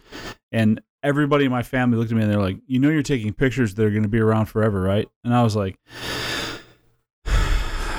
[0.51, 3.33] and everybody in my family looked at me and they're like, "You know, you're taking
[3.33, 5.77] pictures that are going to be around forever, right?" And I was like.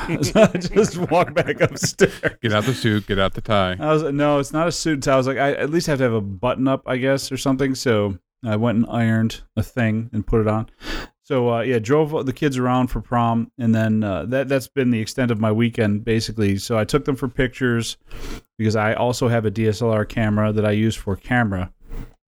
[0.20, 2.36] so just walk back upstairs.
[2.42, 3.06] Get out the suit.
[3.06, 3.74] Get out the tie.
[3.80, 5.14] I was no, it's not a suit tie.
[5.14, 7.38] I was like, I at least have to have a button up, I guess, or
[7.38, 7.74] something.
[7.74, 10.68] So I went and ironed a thing and put it on.
[11.22, 14.90] So uh, yeah, drove the kids around for prom, and then uh, that that's been
[14.90, 16.58] the extent of my weekend basically.
[16.58, 17.96] So I took them for pictures
[18.58, 21.72] because I also have a DSLR camera that I use for camera,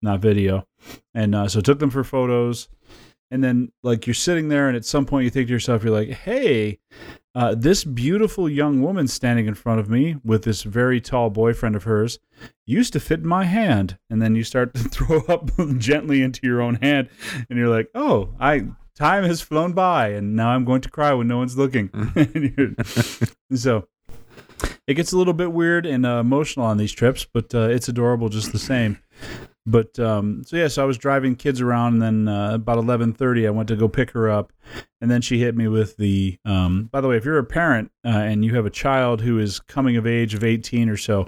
[0.01, 0.67] not video,
[1.13, 2.69] and uh, so took them for photos.
[3.29, 5.93] And then like you're sitting there, and at some point you think to yourself, you're
[5.93, 6.79] like, hey.
[7.35, 11.75] Uh, this beautiful young woman standing in front of me with this very tall boyfriend
[11.75, 12.17] of hers
[12.65, 13.95] used to fit in my hand.
[14.09, 17.09] And then you start to throw up gently into your own hand,
[17.47, 18.65] and you're like, oh, I
[18.97, 21.89] time has flown by, and now I'm going to cry when no one's looking.
[23.53, 23.87] so
[24.87, 27.87] it gets a little bit weird and uh, emotional on these trips, but uh, it's
[27.87, 28.97] adorable just the same.
[29.69, 33.11] But um, so yeah, so I was driving kids around, and then uh, about eleven
[33.11, 34.53] thirty, I went to go pick her up,
[35.01, 36.39] and then she hit me with the.
[36.45, 39.37] Um, by the way, if you're a parent uh, and you have a child who
[39.37, 41.27] is coming of age of eighteen or so,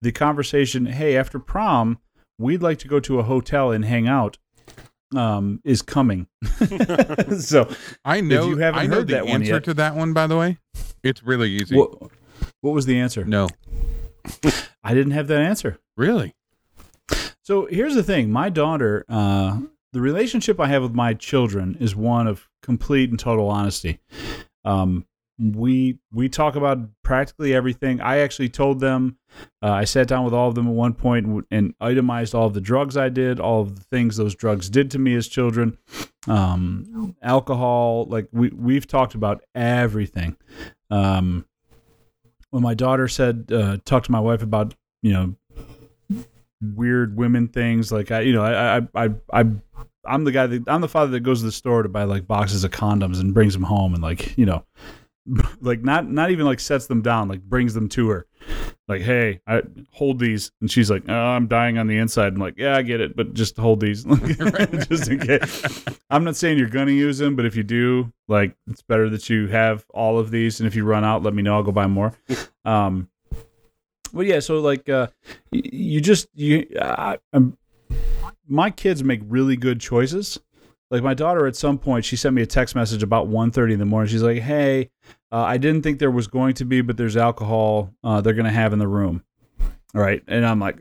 [0.00, 1.98] the conversation, hey, after prom,
[2.38, 4.38] we'd like to go to a hotel and hang out,
[5.16, 6.28] um, is coming.
[7.40, 7.68] so
[8.04, 8.46] I know.
[8.46, 10.12] you haven't I know heard the that answer to that one.
[10.12, 10.58] By the way,
[11.02, 11.76] it's really easy.
[11.76, 11.90] what,
[12.60, 13.24] what was the answer?
[13.24, 13.48] no,
[14.84, 15.78] I didn't have that answer.
[15.96, 16.36] really.
[17.50, 19.58] So here's the thing: my daughter, uh,
[19.92, 23.98] the relationship I have with my children is one of complete and total honesty.
[24.64, 25.04] Um,
[25.36, 28.00] we we talk about practically everything.
[28.00, 29.18] I actually told them.
[29.60, 32.54] Uh, I sat down with all of them at one point and, itemized all of
[32.54, 35.76] the drugs I did, all of the things those drugs did to me as children,
[36.28, 38.06] um, alcohol.
[38.08, 40.36] Like we we've talked about everything.
[40.88, 41.46] Um,
[42.50, 45.34] when my daughter said, uh, talked to my wife about you know
[46.60, 47.90] weird women things.
[47.92, 49.44] Like I, you know, I, I, I, I,
[50.04, 52.26] I'm the guy that I'm the father that goes to the store to buy like
[52.26, 54.64] boxes of condoms and brings them home and like, you know,
[55.60, 58.26] like not not even like sets them down, like brings them to her.
[58.88, 62.40] Like, hey, I hold these, and she's like, "Oh, I'm dying on the inside." I'm
[62.40, 64.02] like, "Yeah, I get it, but just hold these,
[64.88, 68.56] just in case." I'm not saying you're gonna use them, but if you do, like,
[68.66, 71.42] it's better that you have all of these, and if you run out, let me
[71.42, 71.54] know.
[71.54, 72.14] I'll go buy more.
[72.64, 73.08] Um,
[74.12, 75.08] but yeah, so like, uh,
[75.50, 77.56] you just you, I, I'm,
[78.46, 80.38] my kids make really good choices.
[80.90, 83.78] Like my daughter, at some point, she sent me a text message about 1.30 in
[83.78, 84.10] the morning.
[84.10, 84.90] She's like, "Hey,
[85.30, 88.46] uh, I didn't think there was going to be, but there's alcohol uh, they're going
[88.46, 89.22] to have in the room."
[89.94, 90.78] All right, and I'm like,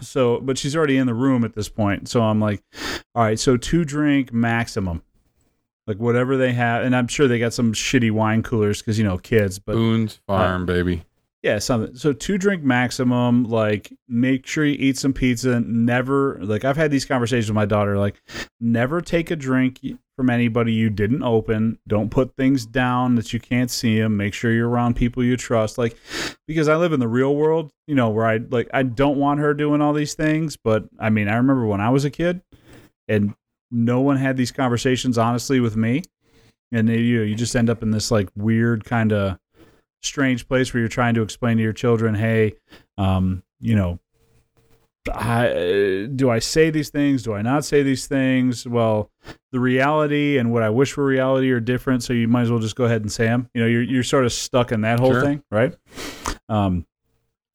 [0.00, 2.62] so, but she's already in the room at this point, so I'm like,
[3.14, 5.02] all right, so two drink maximum,
[5.86, 9.04] like whatever they have, and I'm sure they got some shitty wine coolers because you
[9.04, 11.04] know kids, but Boone's Farm, baby.
[11.42, 11.96] Yeah, something.
[11.96, 13.44] So two drink maximum.
[13.44, 15.60] Like, make sure you eat some pizza.
[15.60, 17.98] Never like I've had these conversations with my daughter.
[17.98, 18.22] Like,
[18.60, 19.80] never take a drink
[20.16, 21.78] from anybody you didn't open.
[21.88, 24.16] Don't put things down that you can't see them.
[24.16, 25.78] Make sure you're around people you trust.
[25.78, 25.96] Like,
[26.46, 29.40] because I live in the real world, you know, where I like I don't want
[29.40, 30.56] her doing all these things.
[30.56, 32.40] But I mean, I remember when I was a kid,
[33.08, 33.34] and
[33.72, 36.02] no one had these conversations honestly with me,
[36.70, 39.38] and you you just end up in this like weird kind of
[40.02, 42.54] strange place where you're trying to explain to your children, hey,
[42.98, 43.98] um, you know,
[45.12, 47.24] I, do I say these things?
[47.24, 48.66] Do I not say these things?
[48.66, 49.10] Well,
[49.50, 52.60] the reality and what I wish for reality are different, so you might as well
[52.60, 53.48] just go ahead and say them.
[53.54, 55.22] You know, you're you're sort of stuck in that whole Sure.
[55.22, 55.74] thing, right?
[56.48, 56.86] Um,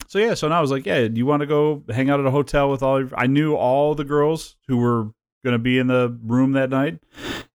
[0.08, 2.20] so yeah, so now I was like, yeah, do you want to go hang out
[2.20, 3.00] at a hotel with all?
[3.00, 5.04] Your, I knew all the girls who were
[5.46, 7.00] going to be in the room that night.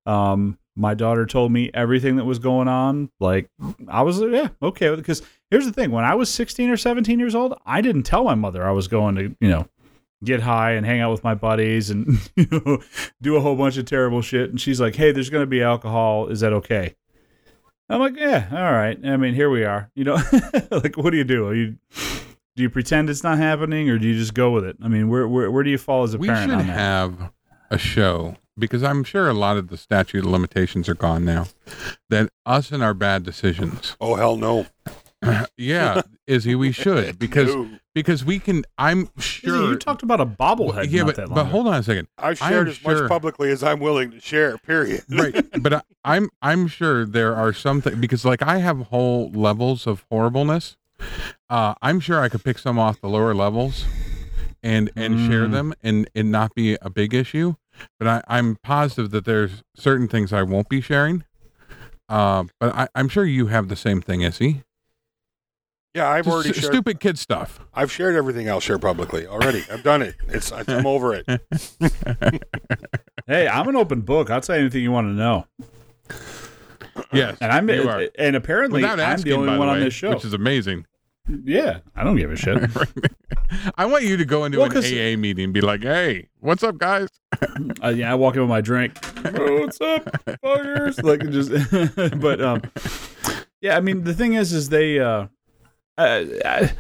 [0.06, 3.10] Um, my daughter told me everything that was going on.
[3.20, 3.50] Like
[3.88, 4.96] I was, yeah, okay.
[4.96, 8.24] Because here's the thing: when I was 16 or 17 years old, I didn't tell
[8.24, 9.68] my mother I was going to, you know,
[10.24, 12.82] get high and hang out with my buddies and you know
[13.22, 14.50] do a whole bunch of terrible shit.
[14.50, 16.28] And she's like, "Hey, there's going to be alcohol.
[16.28, 16.96] Is that okay?"
[17.90, 19.92] I'm like, "Yeah, all right." I mean, here we are.
[19.96, 20.16] You know,
[20.72, 21.48] like, what do you do?
[21.48, 21.78] Are you
[22.56, 24.78] do you pretend it's not happening, or do you just go with it?
[24.82, 26.74] I mean, where where, where do you fall as a We parent should on that?
[26.74, 27.32] have
[27.70, 31.48] a show because I'm sure a lot of the statute of limitations are gone now.
[32.10, 33.96] That us and our bad decisions.
[34.02, 34.68] Oh hell no!
[35.58, 37.70] yeah, Izzy, we should because No.
[37.94, 38.64] because we can.
[38.78, 39.70] I'm Izzy, sure.
[39.72, 42.08] you talked about a bobblehead yeah, not but that long but hold on a second.
[42.18, 44.58] I've shared am as much publicly as I'm willing to share.
[44.58, 45.04] Period.
[45.10, 49.30] right but I, i'm i'm sure there are some things because like i have whole
[49.32, 50.76] levels of horribleness
[51.48, 53.86] uh i'm sure i could pick some off the lower levels
[54.64, 55.52] and and share Mm.
[55.52, 57.54] them and and not be a big issue
[58.00, 61.24] but i i'm positive that there's certain things i won't be sharing
[62.10, 64.64] uh but I, i'm sure you have the same thing Izzy.
[65.94, 66.74] Yeah, I've Just already stu- shared.
[66.74, 69.66] stupid kid stuff I've shared everything I'll share publicly already.
[69.70, 70.16] I've done it.
[70.30, 71.26] It's I'm over it.
[73.28, 74.30] Hey, I'm an open book.
[74.30, 75.46] I'll tell you anything you want to know.
[77.14, 78.08] yes And I'm you are.
[78.18, 80.12] and apparently without I'm the only one the on this show.
[80.12, 80.86] which is amazing
[81.28, 82.58] yeah, I don't give a shit.
[83.78, 86.30] i want you to go into Well, an 'cause- aa meeting and be like hey
[86.40, 87.10] what's up guys
[87.84, 88.94] uh, yeah, I walk in with my drink.
[89.26, 90.06] "Oh, what's up,
[90.44, 91.02] buggers?
[91.02, 91.50] Like just,
[92.22, 92.62] but um,
[93.62, 93.78] yeah.
[93.78, 95.28] I mean, the thing is, is they uh,
[95.98, 96.72] uh, I,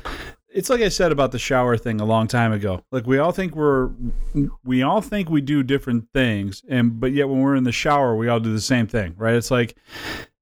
[0.49, 2.83] it's like I said about the shower thing a long time ago.
[2.91, 3.89] Like we all think we're,
[4.63, 8.15] we all think we do different things, and but yet when we're in the shower,
[8.15, 9.35] we all do the same thing, right?
[9.35, 9.75] It's like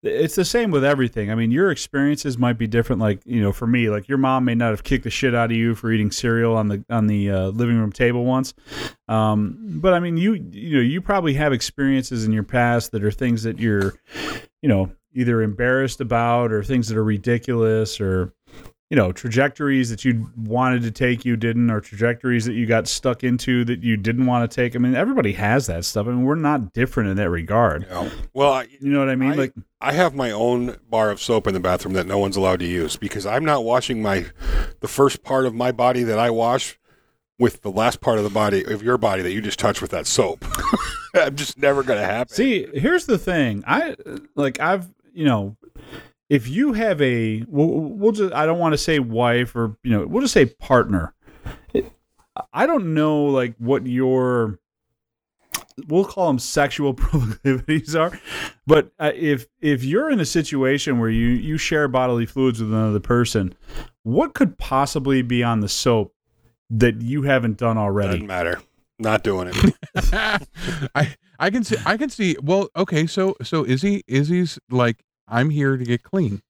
[0.01, 1.29] it's the same with everything.
[1.29, 3.01] I mean, your experiences might be different.
[3.01, 5.51] Like you know, for me, like your mom may not have kicked the shit out
[5.51, 8.53] of you for eating cereal on the on the uh, living room table once,
[9.07, 13.03] um, but I mean, you you know, you probably have experiences in your past that
[13.03, 13.95] are things that you're,
[14.61, 18.33] you know, either embarrassed about or things that are ridiculous or
[18.89, 22.87] you know trajectories that you wanted to take you didn't or trajectories that you got
[22.87, 26.09] stuck into that you didn't want to take i mean everybody has that stuff i
[26.09, 28.09] mean we're not different in that regard know?
[28.33, 31.21] Well, I, you know what i mean I- like I have my own bar of
[31.21, 34.25] soap in the bathroom that no one's allowed to use because I'm not washing my
[34.81, 36.77] the first part of my body that I wash
[37.37, 39.91] with the last part of the body of your body that you just touched with
[39.91, 40.43] that soap.
[41.15, 42.33] I'm just never going to happen.
[42.35, 43.95] see here's the thing i
[44.35, 45.55] like i've you know
[46.29, 49.91] if you have a we'll, we'll just i don't want to say wife or you
[49.91, 51.13] know we'll just say partner
[51.73, 51.91] It-
[52.53, 54.59] i don't know like what your
[55.87, 58.19] we'll call them sexual proclivities are
[58.67, 62.71] but uh, if if you're in a situation where you you share bodily fluids with
[62.71, 63.53] another person
[64.03, 66.13] what could possibly be on the soap
[66.69, 68.61] that you haven't done already Doesn't matter.
[69.01, 69.75] Not doing it.
[70.93, 75.49] I I can see I can see well okay so so Izzy Izzy's like I'm
[75.49, 76.41] here to get clean.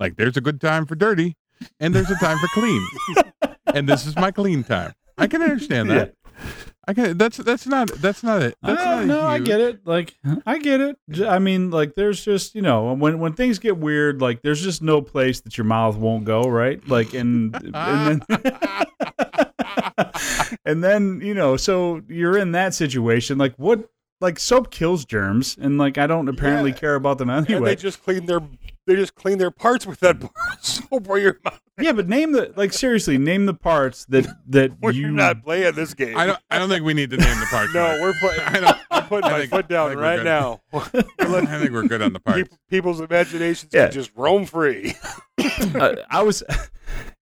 [0.00, 1.36] Like there's a good time for dirty
[1.80, 2.86] and there's a time for clean.
[3.74, 4.92] and this is my clean time.
[5.16, 6.14] I can understand that.
[6.86, 8.56] I can that's that's not that's not it.
[8.60, 9.86] That's Uh, not no, I get it.
[9.86, 10.14] Like,
[10.44, 10.98] I get it.
[11.22, 14.82] I mean, like, there's just you know, when when things get weird, like, there's just
[14.82, 16.86] no place that your mouth won't go, right?
[16.88, 18.28] Like, and and then
[20.64, 23.38] and then you know, so you're in that situation.
[23.38, 23.88] Like, what?
[24.24, 26.76] Like, soap kills germs, and like, I don't apparently Yeah.
[26.78, 28.40] care about them And they just clean their
[28.86, 30.16] they just clean their parts with that
[30.62, 34.72] soap where you're not, yeah, but name the like seriously, name the parts that that
[34.80, 36.16] where you you're not playing this game.
[36.16, 37.72] I don't I don't think we need to name the parts.
[37.74, 38.00] no, Mike.
[38.00, 40.60] we're putting I don't I'm putting I my think- foot down right now.
[40.72, 40.80] I
[41.58, 42.48] think we're good on the parts.
[42.70, 43.84] People's imaginations Yeah.
[43.86, 44.94] can just roam free.
[45.74, 46.42] Uh, I was.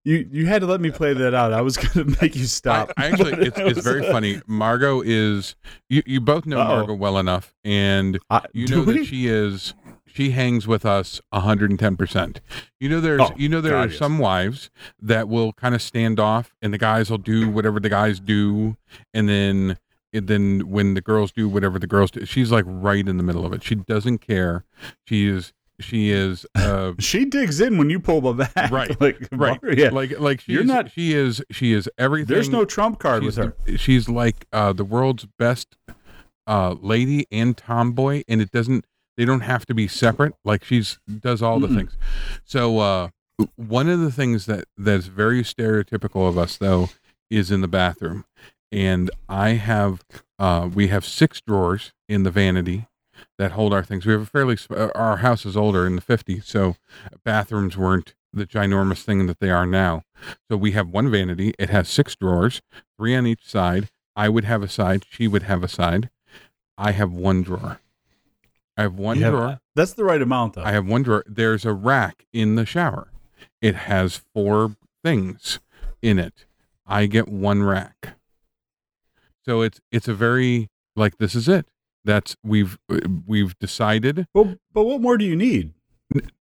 [0.05, 1.53] You you had to let me play that out.
[1.53, 2.91] I was gonna make you stop.
[2.97, 4.41] I, I actually, it's, it's very funny.
[4.47, 5.55] Margot is
[5.89, 6.03] you.
[6.07, 6.77] You both know Uh-oh.
[6.79, 9.75] Margot well enough, and I- you know that she is.
[10.07, 11.97] She hangs with us 110.
[11.97, 12.41] percent
[12.81, 13.21] You know, there's.
[13.23, 13.99] Oh, you know, there God, are yes.
[13.99, 14.71] some wives
[15.01, 18.77] that will kind of stand off, and the guys will do whatever the guys do,
[19.15, 19.79] and then.
[20.15, 23.23] And then when the girls do whatever the girls do, she's like right in the
[23.23, 23.63] middle of it.
[23.63, 24.67] She doesn't care.
[25.07, 25.55] She is.
[25.81, 26.47] She is.
[26.55, 28.71] Uh, She digs in when you pull the back.
[28.71, 29.59] Right, Like, right.
[29.77, 29.91] Yeah.
[29.91, 31.43] Like like she's You're not- She is.
[31.51, 32.33] She is everything.
[32.35, 33.57] There's no trump card with she's, her.
[33.67, 35.77] the- she's like uh, the world's best
[36.47, 38.85] uh, lady and tomboy, and it doesn't.
[39.17, 40.35] They don't have to be separate.
[40.45, 41.77] Like she's does all the Mm-mm.
[41.77, 41.97] things.
[42.45, 43.09] So uh,
[43.57, 46.89] one of the things that that's very stereotypical of us though
[47.31, 48.25] is in the bathroom,
[48.71, 50.05] and I have
[50.39, 52.87] uh, we have six drawers in the vanity
[53.39, 54.07] that hold our things.
[54.07, 56.77] We have a fairly uh, our house is older in the 50s, so
[57.25, 60.03] bathrooms weren't the ginormous thing that they are now.
[60.51, 61.55] So we have one vanity.
[61.59, 62.63] It has six drawers,
[62.99, 63.89] three on each side.
[64.17, 65.05] I would have a side.
[65.11, 66.11] She would have a side.
[66.79, 67.81] I have one drawer.
[68.77, 69.61] I have one have- drawer.
[69.75, 70.63] That's the right amount, though.
[70.65, 71.25] I have one drawer.
[71.27, 73.09] There's a rack in the shower.
[73.61, 75.61] It has four things
[76.01, 76.47] in it.
[76.87, 78.17] I get one rack.
[79.45, 81.67] So it's it's a very like this is it.
[82.05, 82.79] That's we've
[83.27, 85.73] we've decided but, but what more do you need?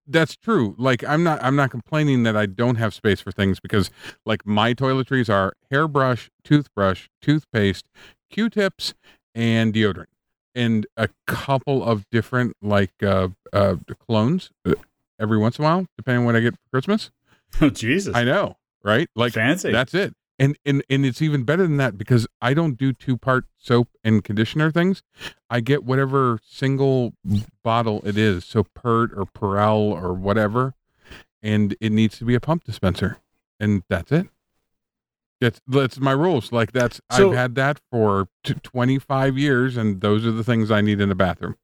[0.06, 0.74] that's true.
[0.78, 3.90] Like I'm not I'm not complaining that I don't have space for things because
[4.26, 7.86] like my toiletries are hairbrush, toothbrush, toothpaste,
[8.30, 8.94] Q-tips,
[9.34, 10.06] and deodorant,
[10.54, 14.74] and a couple of different like uh, uh, clones uh,
[15.20, 17.10] every once in a while, depending on what I get for Christmas.
[17.60, 18.14] Oh, Jesus.
[18.14, 19.08] I know, right?
[19.16, 19.72] Like Fancy.
[19.72, 20.14] that's it.
[20.40, 23.90] And, and and it's even better than that because I don't do two part soap
[24.02, 25.02] and conditioner things.
[25.50, 27.12] I get whatever single
[27.62, 30.74] bottle it is, so Pert or Prell or whatever,
[31.42, 33.18] and it needs to be a pump dispenser,
[33.60, 34.28] and that's it.
[35.42, 36.52] That's that's my rules.
[36.52, 40.44] Like that's So- I've had that for t- twenty five years, and those are the
[40.44, 41.56] things I need in a bathroom.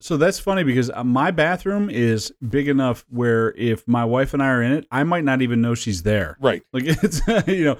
[0.00, 4.42] So that's funny because uh, my bathroom is big enough where if my wife and
[4.42, 6.36] I are in it, I might not even know she's there.
[6.40, 6.62] Right.
[6.72, 7.78] Like it's you know,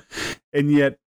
[0.53, 0.99] and yet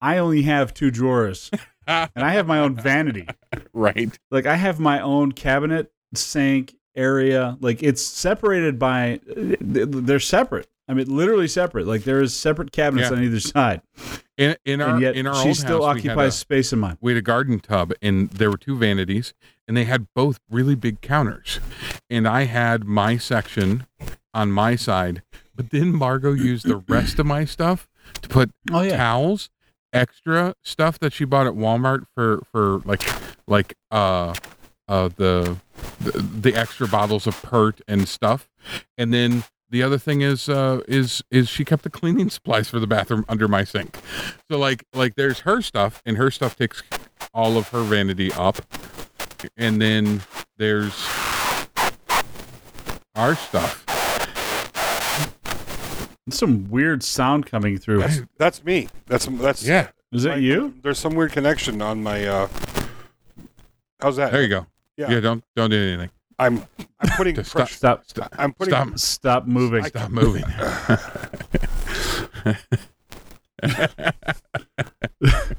[0.00, 1.50] I only have two drawers,
[1.86, 3.26] and I have my own vanity.
[3.72, 4.16] right.
[4.30, 7.56] Like I have my own cabinet, sink area.
[7.60, 9.20] Like it's separated by.
[9.26, 10.68] They're separate.
[10.90, 11.86] I mean, literally separate.
[11.86, 13.16] Like there is separate cabinets Yeah.
[13.16, 13.82] on either side,
[14.36, 16.78] In in our and yet in our she old still house, occupies a- space in
[16.78, 16.96] mine.
[17.00, 19.34] we had a garden tub and there were two vanities
[19.68, 21.60] and they had both really big counters.
[22.10, 23.86] And i had my section
[24.34, 25.22] on my side
[25.54, 27.88] but then margot used the rest of my stuff
[28.22, 28.96] to put Oh yeah.
[28.96, 29.50] towels
[29.92, 33.02] extra stuff that she bought at walmart for for like
[33.46, 34.34] like uh
[34.88, 35.56] uh the
[36.00, 38.48] the, the extra bottles of pert and stuff.
[38.96, 42.78] And then the other thing is uh is is she kept the cleaning supplies for
[42.78, 43.98] the bathroom under my sink.
[44.50, 46.82] So like like there's her stuff and her stuff takes
[47.34, 48.58] all of her vanity up
[49.56, 50.20] and then
[50.56, 50.94] there's
[53.14, 53.84] our stuff
[56.26, 58.00] There's some weird sound coming through.
[58.00, 58.88] That's, that's me.
[59.06, 60.74] That's that's yeah Is it my- you?
[60.82, 62.24] There's some weird connection on my.
[62.26, 62.48] uh
[64.00, 64.30] How's that?
[64.32, 64.66] there you go
[64.96, 65.10] Yeah.
[65.10, 66.64] yeah, don't don't do anything I'm
[67.00, 67.46] I'm putting stop.
[67.68, 67.74] pressure.
[67.74, 68.04] Stop.
[68.38, 68.72] I'm putting.
[68.72, 69.84] stop Stop moving.
[69.84, 70.44] stop moving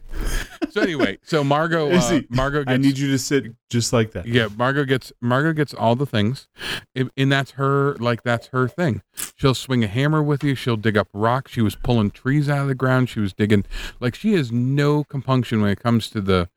[0.71, 4.11] so anyway so margot uh, Izzy, margot gets I need you to sit just like
[4.11, 4.25] that.
[4.25, 6.47] Yeah, Margot gets Margot gets all the things,
[6.95, 9.01] and and that's her like that's her thing.
[9.35, 10.55] She'll swing a hammer with you.
[10.55, 11.51] She'll dig up rocks.
[11.51, 13.09] She was pulling trees out of the ground.
[13.09, 13.65] She was digging
[13.99, 16.49] like she has no compunction when it comes to the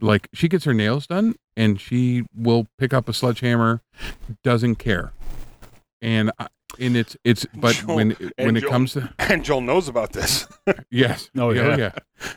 [0.00, 0.28] like.
[0.32, 3.82] She gets her nails done, and she will pick up a sledgehammer.
[4.44, 5.12] Doesn't care,
[6.00, 6.46] and I,
[6.80, 10.12] and it's it's but Joel- when when it Joel- comes to And Joel knows about
[10.12, 10.46] this.
[10.90, 11.30] Yes.
[11.36, 11.76] Oh, yeah.
[11.76, 11.92] yeah.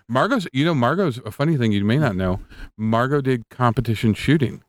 [0.08, 2.40] Margot's, you know, Margot's a funny thing you may not know.
[2.78, 4.64] Margot did competition shooting.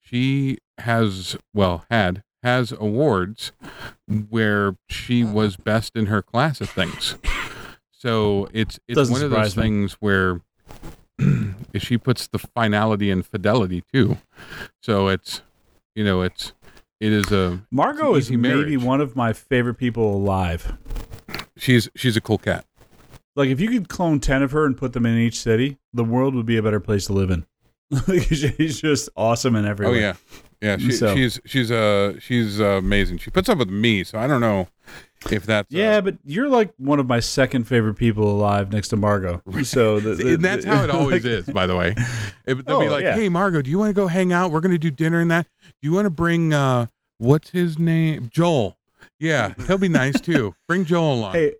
[0.00, 3.52] She has, well, had, has awards
[4.28, 7.16] where she was best in her class of things.
[7.90, 9.62] So it's, it's Doesn't one of those me.
[9.62, 10.40] things where
[11.76, 14.18] she puts the finality and fidelity too.
[14.82, 15.42] So it's,
[15.94, 16.52] you know, it's,
[17.02, 20.76] it is a, Margot is easy maybe one of my favorite people alive.
[21.56, 22.64] she's, she's a cool cat.
[23.34, 26.04] Like if you could clone ten of her and put them in each city, the
[26.04, 27.44] world would be a better place to live in.
[28.08, 30.00] Like, She's just awesome in every Oh way.
[30.00, 30.14] yeah,
[30.62, 30.76] yeah.
[30.78, 33.18] She, So- She's she's uh she's uh, amazing.
[33.18, 34.68] She puts up with me, so I don't know
[35.30, 38.88] if that's uh, Yeah, but you're like one of my second favorite people alive next
[38.88, 39.42] to Margot.
[39.64, 41.46] So the, the- and that's how it always like- is.
[41.46, 41.94] By the way,
[42.46, 43.14] It- they'll be Oh, like, yeah.
[43.14, 44.50] "Hey, Margot, do you want to go hang out?
[44.50, 45.46] We're going to do dinner and that.
[45.62, 46.86] Do you want to bring uh
[47.18, 48.28] what's his name?
[48.32, 48.76] Joel.
[49.20, 50.54] Yeah, he'll be nice too.
[50.68, 51.34] Bring Joel along.
[51.34, 51.54] Hey,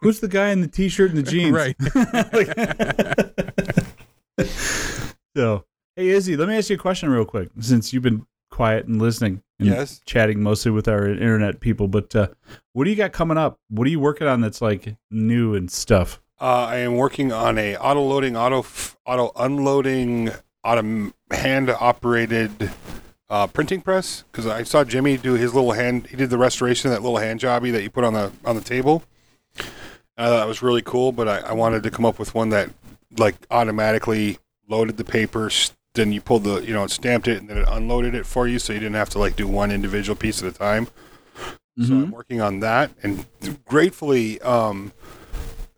[0.00, 1.52] who's the guy in the t-shirt and the jeans?
[1.54, 1.76] right.
[5.36, 5.64] So,
[5.96, 9.00] hey Izzy, let me ask you a question real quick, since you've been quiet and
[9.02, 10.00] listening Yes.
[10.04, 11.88] chatting mostly with our internet people.
[11.88, 12.28] But uh,
[12.72, 13.58] what do you got coming up?
[13.68, 16.20] What are you working on that's like new and stuff?
[16.40, 20.30] Uh, I am working on a auto loading, auto f- auto unloading,
[20.64, 22.70] auto hand operated
[23.30, 26.08] uh, printing press because I saw Jimmy do his little hand.
[26.08, 28.56] He did the restoration of that little hand jobby that you put on the on
[28.56, 29.04] the table.
[30.16, 32.50] I thought that was really cool, but I, I wanted to come up with one
[32.50, 32.70] that
[33.16, 34.38] like automatically
[34.68, 35.50] loaded the paper.
[35.94, 38.48] Then you pulled the you know it stamped it and then it unloaded it for
[38.48, 40.88] you, so you didn't have to like do one individual piece at a time.
[41.78, 42.02] So Mhm.
[42.04, 43.26] I'm working on that, and
[43.64, 44.92] gratefully, um,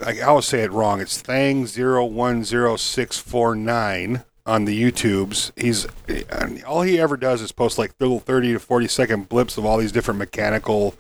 [0.05, 1.01] I always say it wrong.
[1.01, 5.53] It's Thang zero one zero six four nine on the YouTubes.
[5.57, 5.87] He's
[6.31, 9.67] and all he ever does is post like little thirty to forty second blips of
[9.67, 10.95] all these different mechanical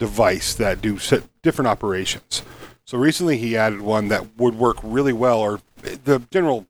[0.00, 2.42] device that do set different operations.
[2.84, 6.66] So recently he added one that would work really well, or the general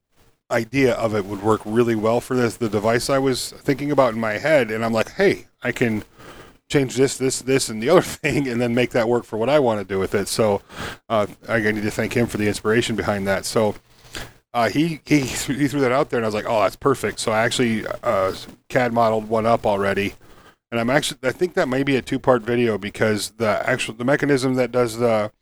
[0.53, 4.15] idea of it would work really well for this the device I was thinking about
[4.15, 6.05] in my head, and I'm like, hey, I can
[6.69, 9.49] change this, this, this, and the other thing, and then make that work for what
[9.49, 10.29] I want to do with it.
[10.29, 10.63] So
[11.09, 13.45] uh, I need to thank him for the inspiration behind that.
[13.45, 13.75] So
[14.55, 17.21] uh, he he he threw that out there, and I was like, oh, that's perfect.
[17.21, 18.35] So I actually uh,
[18.69, 20.15] CAD modeled one up already,
[20.71, 23.95] and I'm actually I think that may be a two part video because the actual
[23.95, 25.33] the mechanism that does the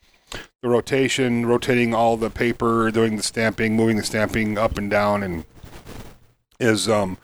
[0.62, 5.22] the rotation, rotating all the paper, doing the stamping, moving the stamping up and down,
[5.22, 5.45] and
[6.59, 7.16] is um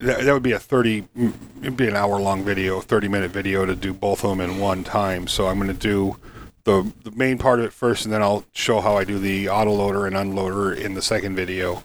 [0.00, 1.32] that, that would be a 30 mm,
[1.62, 4.58] it'd be an hour long video 30 minute video to do both of them in
[4.58, 5.26] one time.
[5.28, 6.16] So i'm going to do
[6.64, 9.46] the the main part of it first and then i'll show how i do the
[9.46, 11.82] autoloader and unloader in the second video.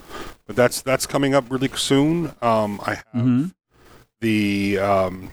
[0.48, 2.34] But that's that's coming up really soon.
[2.42, 3.54] Um i have Mhm.
[4.20, 5.32] the um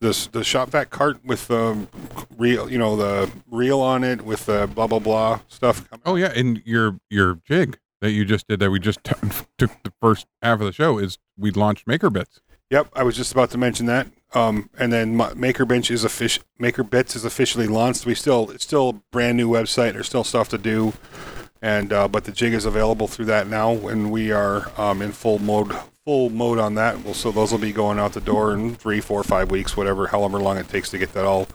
[0.00, 1.86] this the shop vac cart with the
[2.36, 6.32] reel you know the reel on it with the blah blah blah stuff Oh yeah,
[6.34, 9.14] and your your jig that you just did that we just t-
[9.58, 12.40] took the first half of the show is we launched Maker Bits.
[12.70, 14.06] Yep, I was just about to mention that.
[14.32, 16.44] Um, and then Ma- MakerBench is official.
[16.60, 18.06] MakerBits is officially launched.
[18.06, 19.92] We still it's still a brand new website.
[19.92, 20.92] There's still stuff to do,
[21.60, 25.12] and uh, but the jig is available through that now, and we are um, in
[25.12, 25.76] full mode
[26.06, 27.02] full mode on that.
[27.04, 30.06] Well, so those will be going out the door in three, four, five weeks, whatever,
[30.08, 31.46] however long it takes to get that all.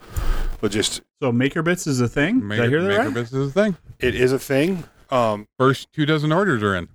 [0.62, 2.48] But just So Maker Bits is a thing.
[2.48, 3.14] Maker, Did I hear that Maker right?
[3.14, 3.78] Bits is the thing.
[4.00, 4.84] it is a thing.
[5.10, 6.90] Um, First two dozen orders are in.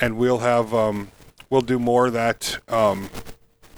[0.00, 1.08] and we'll have um,
[1.50, 3.08] we'll do more of that um,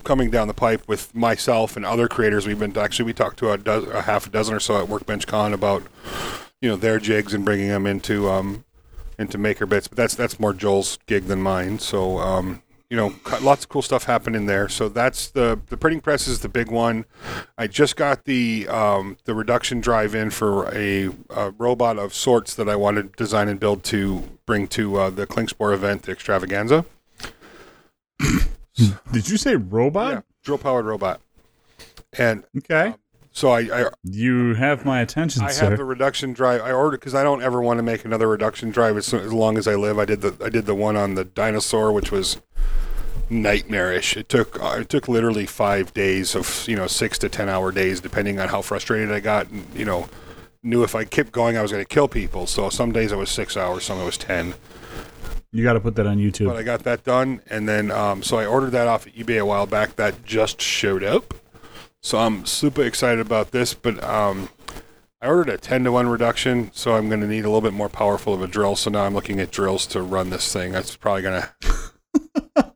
[0.04, 2.46] coming down the pipe with myself and other creators.
[2.46, 4.88] We've been actually we talked to a, dozen, a half a dozen or so at
[4.88, 5.82] Workbench Con about
[6.60, 8.64] you know their jigs and bringing them into um,
[9.18, 11.78] into Maker Bits, but that's that's more Joel's gig than mine.
[11.78, 14.68] So um, you know, lots of cool stuff happening there.
[14.68, 17.06] So that's the the printing press is the big one.
[17.58, 22.54] I just got the um, the reduction drive in for a, a robot of sorts
[22.54, 26.12] that I wanted to design and build to bring to uh, the Klingspor event, the
[26.12, 26.84] extravaganza.
[29.12, 30.12] Did you say robot?
[30.12, 31.20] Yeah, drill powered robot.
[32.16, 32.94] And Okay.
[33.34, 35.68] So I, I you have my attention, I sir.
[35.68, 36.62] have the reduction drive.
[36.62, 39.58] I ordered because I don't ever want to make another reduction drive as, as long
[39.58, 39.98] as I live.
[39.98, 42.40] I did the I did the one on the dinosaur, which was
[43.28, 44.16] nightmarish.
[44.16, 47.72] It took uh, it took literally five days of you know six to ten hour
[47.72, 49.50] days, depending on how frustrated I got.
[49.50, 50.08] And, you know,
[50.62, 52.46] knew if I kept going, I was going to kill people.
[52.46, 54.54] So some days it was six hours, some it was ten.
[55.50, 56.46] you got to put that on YouTube.
[56.46, 59.40] But I got that done, and then um, so I ordered that off of eBay
[59.40, 59.96] a while back.
[59.96, 61.34] That just showed up,
[62.04, 63.72] so I'm super excited about this.
[63.72, 64.50] But um,
[65.22, 67.72] I ordered a ten to one reduction, so I'm going to need a little bit
[67.72, 68.76] more powerful of a drill.
[68.76, 70.70] So now I'm looking at drills to run this thing.
[70.72, 72.72] That's probably going to.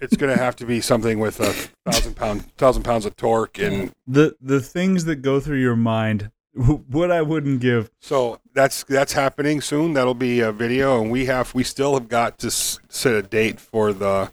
[0.00, 1.52] it's going to have to be something with a
[1.90, 6.30] thousand pound, thousand pounds of torque, and the the things that go through your mind,
[6.54, 7.90] what I wouldn't give.
[8.00, 9.92] so that's that's happening soon.
[9.92, 13.60] That'll be a video, and we have we still have got to set a date
[13.60, 14.32] for the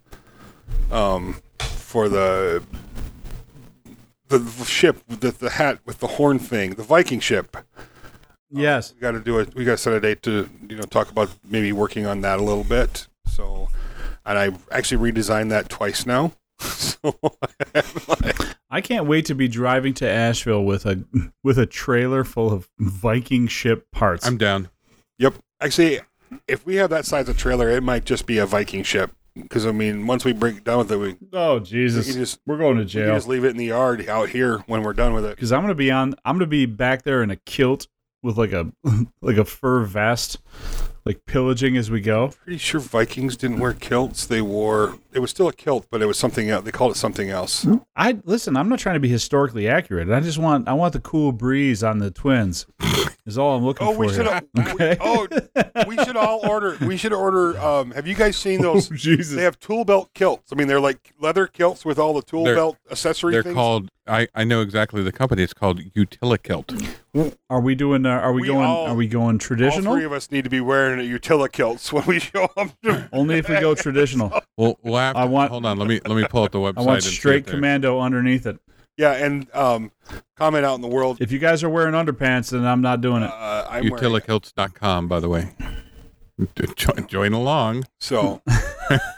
[0.90, 2.64] um for the
[4.28, 7.56] the ship the the hat with the horn thing, the Viking ship.
[7.56, 7.62] Uh,
[8.50, 8.94] yes.
[8.94, 9.54] We got to do it.
[9.56, 12.40] We got to set a date to you know talk about maybe working on that
[12.40, 13.08] a little bit.
[13.28, 13.70] So,
[14.26, 16.34] and I actually redesigned that twice now.
[16.60, 17.18] so
[18.70, 21.04] I can't wait to be driving to Asheville with a
[21.44, 24.26] with a trailer full of Viking ship parts.
[24.26, 24.70] I'm down.
[25.18, 25.36] Yep.
[25.62, 26.00] Actually,
[26.48, 29.12] if we have that size of trailer, it might just be a Viking ship.
[29.36, 32.58] Because I mean, once we break done with it, we, oh Jesus, can just we're
[32.58, 35.14] going to we jail just leave it in the yard out here when we're done
[35.14, 35.36] with it.
[35.36, 36.16] because I'm gonna be on.
[36.24, 37.88] I'm gonna be back there in a kilt
[38.24, 38.72] with like a
[39.22, 40.38] like a fur vest,
[41.06, 42.32] like pillaging as we go.
[42.44, 44.26] Pretty sure Vikings didn't wear kilts.
[44.26, 46.66] They wore it was still a kilt, but it was something else.
[46.66, 47.66] They called it something else.
[47.96, 48.58] I listen.
[48.58, 50.10] I'm not trying to be historically accurate.
[50.10, 52.66] I just want I want the cool breeze on the twins.
[53.26, 54.00] Is all I'm looking Oh, for.
[54.02, 54.28] we should.
[54.28, 54.42] here.
[54.60, 54.98] Okay.
[55.02, 55.28] oh,
[55.88, 56.78] we should all order.
[56.82, 57.58] We should order.
[57.60, 58.92] Um, have you guys seen those?
[58.92, 59.36] Oh, Jesus.
[59.36, 60.52] They have tool belt kilts.
[60.54, 63.56] I mean, they're like leather kilts with all the tool They're- belt accessory They're things.
[63.56, 63.90] called.
[64.08, 65.42] I, I know exactly the company.
[65.44, 66.96] It's called Utilikilt.
[67.50, 68.06] Are we doing?
[68.06, 68.66] Uh, are we, We going?
[68.66, 69.66] all- are we going traditional?
[69.66, 69.96] all traditional?
[69.96, 72.70] three of us need to be wearing a Utilikilts when we show up.
[73.14, 74.30] Only if we go traditional.
[74.58, 75.78] Well, we'll have to, I want- hold on.
[75.80, 76.78] Let me let me pull up the website.
[76.78, 78.60] I want and see if straight there's- commando underneath it.
[78.98, 79.92] yeah, and um,
[80.38, 81.18] comment out in the world.
[81.20, 83.32] If you guys are wearing underpants, then I'm not doing it.
[83.32, 84.24] Uh, I'm wearing it.
[84.28, 85.50] Utilikilts.com, by the way.
[86.76, 87.86] Join, join along.
[88.00, 88.42] So,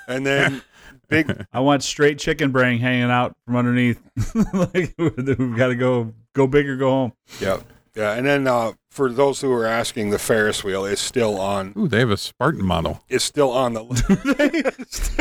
[0.08, 0.62] and then
[1.08, 4.02] big I want straight chicken brain hanging out from underneath.
[4.54, 7.14] like we've got to go go big or go home.
[7.40, 7.64] Yep.
[7.96, 11.74] yeah, and then uh, for those who are asking, the Ferris wheel is still on.
[11.78, 13.04] Ooh, they have a Spartan model.
[13.10, 15.12] Is still on the list.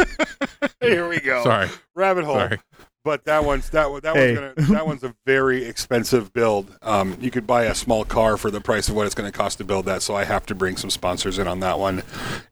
[0.80, 1.42] Here we go.
[1.42, 2.36] Sorry, rabbit hole.
[2.36, 2.58] sorry.
[3.06, 4.34] But that one's that one- that Hey.
[4.36, 6.76] one's gonna, that one's a very expensive build.
[6.82, 9.38] Um, you could buy a small car for the price of what it's going to
[9.38, 10.02] cost to build that.
[10.02, 12.02] So I have to bring some sponsors in on that one,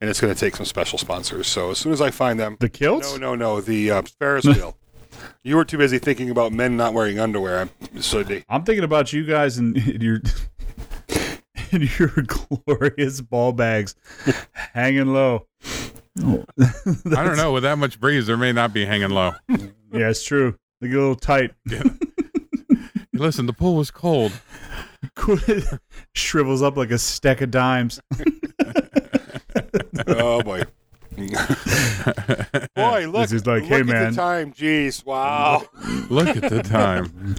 [0.01, 1.49] and it's going to take some special sponsors.
[1.49, 3.11] So as soon as I find them, The kilts?
[3.13, 4.77] no, no, no, the uh, Ferris wheel.
[5.43, 7.69] You were too busy thinking about men not wearing underwear.
[8.01, 10.21] So they, I'm thinking about you guys and your
[11.73, 12.09] in your
[12.67, 13.95] glorious ball bags
[14.53, 15.47] hanging low.
[16.23, 16.45] Oh.
[16.61, 17.53] I don't know.
[17.53, 19.33] With that much breeze, there may not be hanging low.
[19.93, 20.57] Yeah, it's true.
[20.81, 21.53] They get a little tight.
[23.13, 24.33] Listen, the pool was cold.
[26.15, 28.01] Shrivels up like a stack of dimes.
[30.09, 30.65] oh boy.
[32.75, 33.23] Boy, look!
[33.23, 34.53] This is like, look "Hey, at man." the time.
[34.53, 35.63] Jeez, wow.
[36.11, 37.37] Look at the time.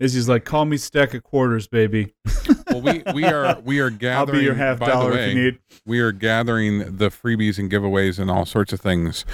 [0.00, 2.14] Izzy's like, call me stack of quarters, baby.
[2.70, 4.36] Well, we we are we are gathering.
[4.36, 5.58] I'll be your half dollar way, if you need.
[5.86, 9.24] we are gathering the freebies and giveaways and all sorts of things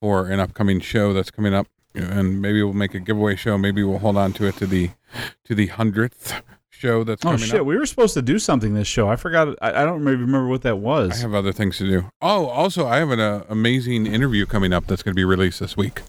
[0.00, 3.82] for an upcoming show that's coming up and maybe we'll make a giveaway show maybe
[3.82, 4.90] we'll hold on to it to the
[5.44, 8.74] to the hundredth show that's Oh coming shit, up we were supposed to do something
[8.74, 9.08] this show.
[9.08, 9.56] I forgot.
[9.60, 12.46] I, I don't maybe remember what that was i have other things to do oh
[12.46, 15.76] also i have an uh, amazing interview coming up that's going to be released this
[15.76, 16.02] week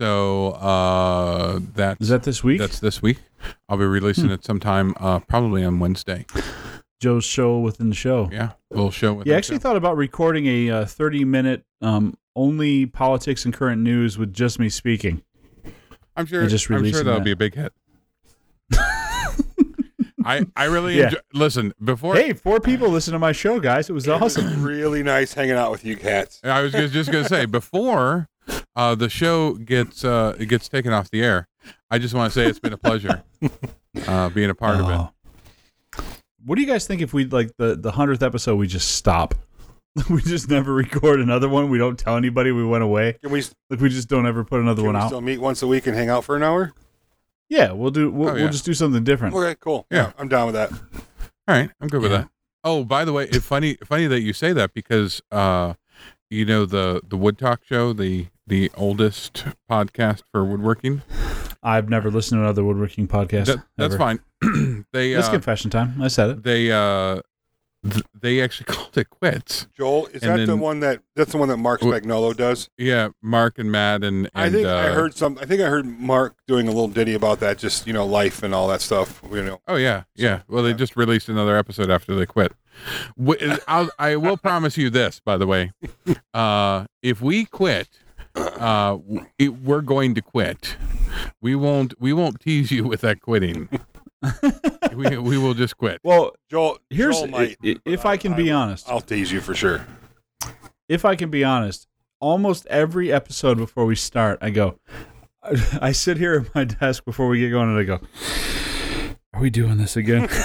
[0.00, 2.58] so uh that's Is that this week?
[2.60, 3.18] that's this week
[3.68, 4.32] i'll be releasing Hmm.
[4.32, 6.24] it sometime uh probably on wednesday
[7.00, 8.28] Joe's show within the show.
[8.32, 12.16] yeah we'll show with Yeah, I actually thought about recording a uh, 30 minute um,
[12.34, 15.22] only politics and current news with just me speaking.
[16.16, 17.24] i'm sure i'm sure that'll that.
[17.24, 17.72] be a big hit
[20.28, 21.04] I, I really Yeah.
[21.06, 23.88] enjoy, listen before Hey, four people listen to my show, guys.
[23.88, 24.62] It was awesome.
[24.62, 26.40] really nice hanging out with you cats.
[26.44, 28.28] I was just, just gonna say before
[28.76, 31.48] uh, the show gets uh, it gets taken off the air.
[31.90, 33.22] I just want to say it's been a pleasure
[34.06, 34.92] uh, being a part of it.
[34.92, 35.10] Oh.
[36.44, 38.56] What do you guys think if we like the the hundredth episode?
[38.56, 39.34] We just stop.
[40.10, 41.68] we just never record another one.
[41.70, 43.14] We don't tell anybody we went away.
[43.22, 45.06] Can we, Like we just don't ever put another can one we out.
[45.08, 46.72] still meet once a week and hang out for an hour?
[47.48, 48.10] Yeah, we'll do.
[48.10, 48.42] We'll, Oh, yeah.
[48.42, 49.34] we'll just do something different.
[49.34, 49.86] Okay, cool.
[49.90, 49.98] Yeah.
[50.08, 50.70] Yeah, I'm down with that.
[50.72, 52.18] All right, I'm good with Yeah.
[52.18, 52.30] that.
[52.64, 55.74] Oh, by the way, it's funny funny that you say that because uh,
[56.30, 61.02] you know the the Wood Talk show, the the oldest podcast for woodworking.
[61.62, 63.46] I've never listened to another woodworking podcast.
[63.46, 63.98] That, that's ever.
[63.98, 64.84] fine.
[64.92, 66.00] they It's uh, confession time.
[66.00, 66.42] I said it.
[66.42, 67.20] they uh
[67.88, 69.66] th- they actually called it quits.
[69.76, 72.68] Joel, is And that the one that that's the one that Marc Spagnuolo does?
[72.78, 75.38] Yeah, Marc and Matt and, and I think uh, I heard some.
[75.40, 78.42] I think I heard Marc doing a little ditty about that, just you know, life
[78.42, 79.22] and all that stuff.
[79.30, 80.42] You know, Oh yeah, yeah.
[80.48, 82.52] Well, they just released another episode after they quit.
[83.66, 85.72] I'll, I will promise you this, by the way.
[86.32, 87.88] Uh, if we quit,
[88.34, 88.98] uh,
[89.38, 90.76] it, we're going to quit.
[91.40, 91.94] We won't.
[92.00, 93.68] We won't tease you with that quitting.
[94.94, 96.00] we we will just quit.
[96.04, 96.78] Well, Joel.
[96.90, 98.88] here's Joel might, i- i- if I can be honest.
[98.88, 99.86] I'll tease you for sure.
[100.88, 101.86] if I can be honest,
[102.20, 104.78] almost every episode before we start, I go,
[105.80, 108.00] I sit here at my desk before we get going, and I go,
[109.34, 110.28] "Are we doing this again?"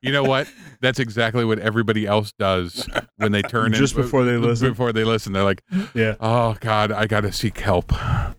[0.00, 0.46] You know what?
[0.82, 4.68] That's exactly what everybody else does when they turn in- Just before they listen.
[4.68, 5.62] Before they listen, they're like,
[5.94, 6.16] yeah.
[6.20, 8.34] "Oh God, I got to seek help." All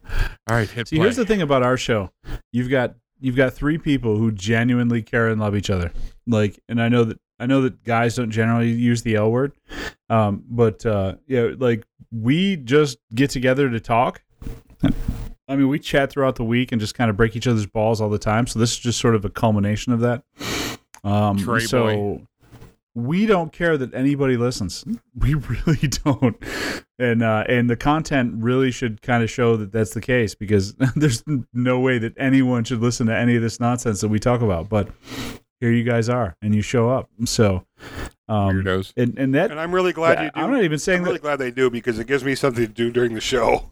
[0.48, 1.06] right, hit See, play.
[1.06, 2.12] here's the thing about our show:
[2.52, 5.92] you've got you've got three people who genuinely care and love each other.
[6.28, 9.54] Like, and I know that I know that guys don't generally use the L word,
[10.10, 14.22] um, but uh, yeah, like we just get together to talk.
[15.48, 18.02] I mean, we chat throughout the week and just kind of break each other's balls
[18.02, 18.48] all the time.
[18.48, 20.24] So this is just sort of a culmination of that.
[21.04, 22.28] Um, Trey so boy.
[22.96, 24.84] We don't care that anybody listens.
[25.18, 26.36] We really don't,
[27.00, 30.74] and uh, and the content really should kind of show that that's the case because
[30.96, 31.24] there's
[31.54, 34.68] no way that anyone should listen to any of this nonsense that we talk about.
[34.70, 34.90] But
[35.62, 37.10] here you guys are, and you show up.
[37.26, 37.66] So,
[38.28, 38.92] um, weirdos.
[38.98, 40.40] and and that And I'm really glad you do.
[40.40, 41.10] I'm not even saying I'm that.
[41.12, 43.72] really glad they do because it gives me something to do during the show.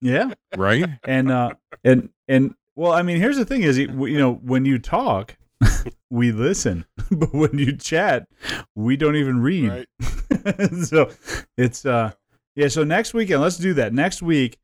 [0.00, 0.84] Yeah, Right?
[1.04, 1.50] and uh
[1.84, 5.36] and and well i mean here's the thing is you you know when you talk
[6.10, 8.26] we listen but when you chat
[8.74, 9.68] we don't even read.
[9.68, 10.74] Right?
[10.84, 11.10] so
[11.56, 12.12] it's uh
[12.56, 13.92] yeah so next weekend let's do that.
[13.92, 14.58] Next week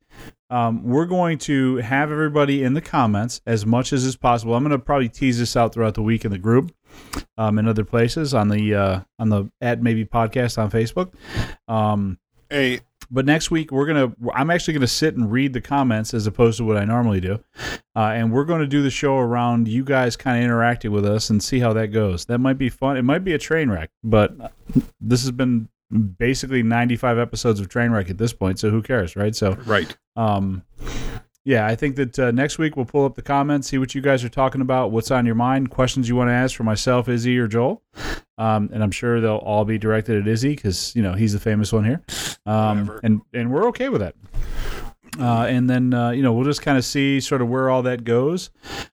[0.49, 4.55] um, we're going to have everybody in the comments as much as is possible.
[4.55, 6.73] I'm going to probably tease this out throughout the week in the group
[7.37, 11.13] um, and other places on the uh, on the at maybe podcast on facebook.
[11.67, 12.17] Um,
[12.49, 12.79] Hey,
[13.11, 16.57] but next week we're gonna i'm actually gonna sit and read the comments as opposed
[16.57, 17.39] to what i normally do.
[17.95, 21.03] Uh, and we're going to do the show around you guys kind of interacting with
[21.03, 22.25] us and see how that goes.
[22.25, 22.95] That might be fun.
[22.95, 24.35] It might be a train wreck but
[25.01, 25.67] this has been
[26.19, 29.35] basically 95 episodes of train wreck at this point so who cares right?
[29.35, 29.95] So Right.
[30.15, 30.61] um,
[31.47, 34.01] yeah, I think that uh, next week we'll pull up the comments, see what you
[34.01, 37.07] guys are talking about, what's on your mind, questions you want to ask for myself,
[37.07, 37.81] Izzy, or Joel.
[38.37, 41.39] Um, and I'm sure they'll all be directed at Izzy because you know he's the
[41.39, 42.03] famous one here,
[42.45, 44.15] um, and and we're okay with that.
[45.17, 47.81] Uh, and then uh, you know we'll just kind of see sort of where all
[47.83, 48.49] that goes.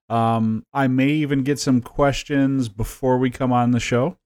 [0.08, 4.16] Um, I may even get some questions before we come on the show,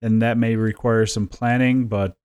[0.00, 1.88] and that may require some planning.
[1.88, 2.16] But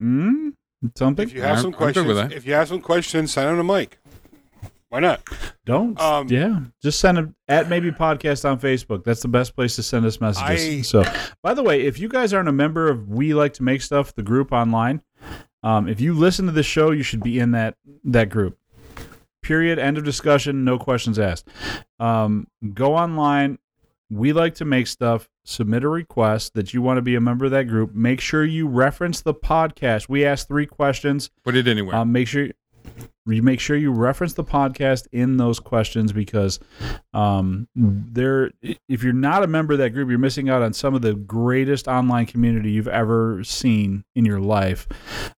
[0.00, 0.52] mm,
[0.96, 3.62] something if you have I'm- some questions, if you have some questions, send them to
[3.64, 3.98] Mike.
[4.88, 5.22] Why not?
[5.64, 5.98] Don't.
[5.98, 9.04] Um, yeah, just send them at maybe podcast on Facebook.
[9.04, 10.78] That's the best place to send us messages.
[10.78, 11.02] I- so,
[11.42, 14.14] by the way, if you guys aren't a member of We Like to Make Stuff,
[14.14, 15.00] the group online,
[15.62, 18.58] um, if you listen to the show, you should be in that that group.
[19.42, 19.78] Period.
[19.78, 20.62] End of discussion.
[20.64, 21.48] No questions asked.
[21.98, 23.58] Um, go online.
[24.12, 25.30] We like to make stuff.
[25.44, 27.94] Submit a request that you want to be a member of that group.
[27.94, 30.08] Make sure you reference the podcast.
[30.08, 31.30] We ask three questions.
[31.42, 31.96] Put it anywhere.
[31.96, 32.50] Um, make sure
[33.26, 36.58] you make sure you reference the podcast in those questions because
[37.14, 38.50] um, there.
[38.88, 41.14] If you're not a member of that group, you're missing out on some of the
[41.14, 44.88] greatest online community you've ever seen in your life.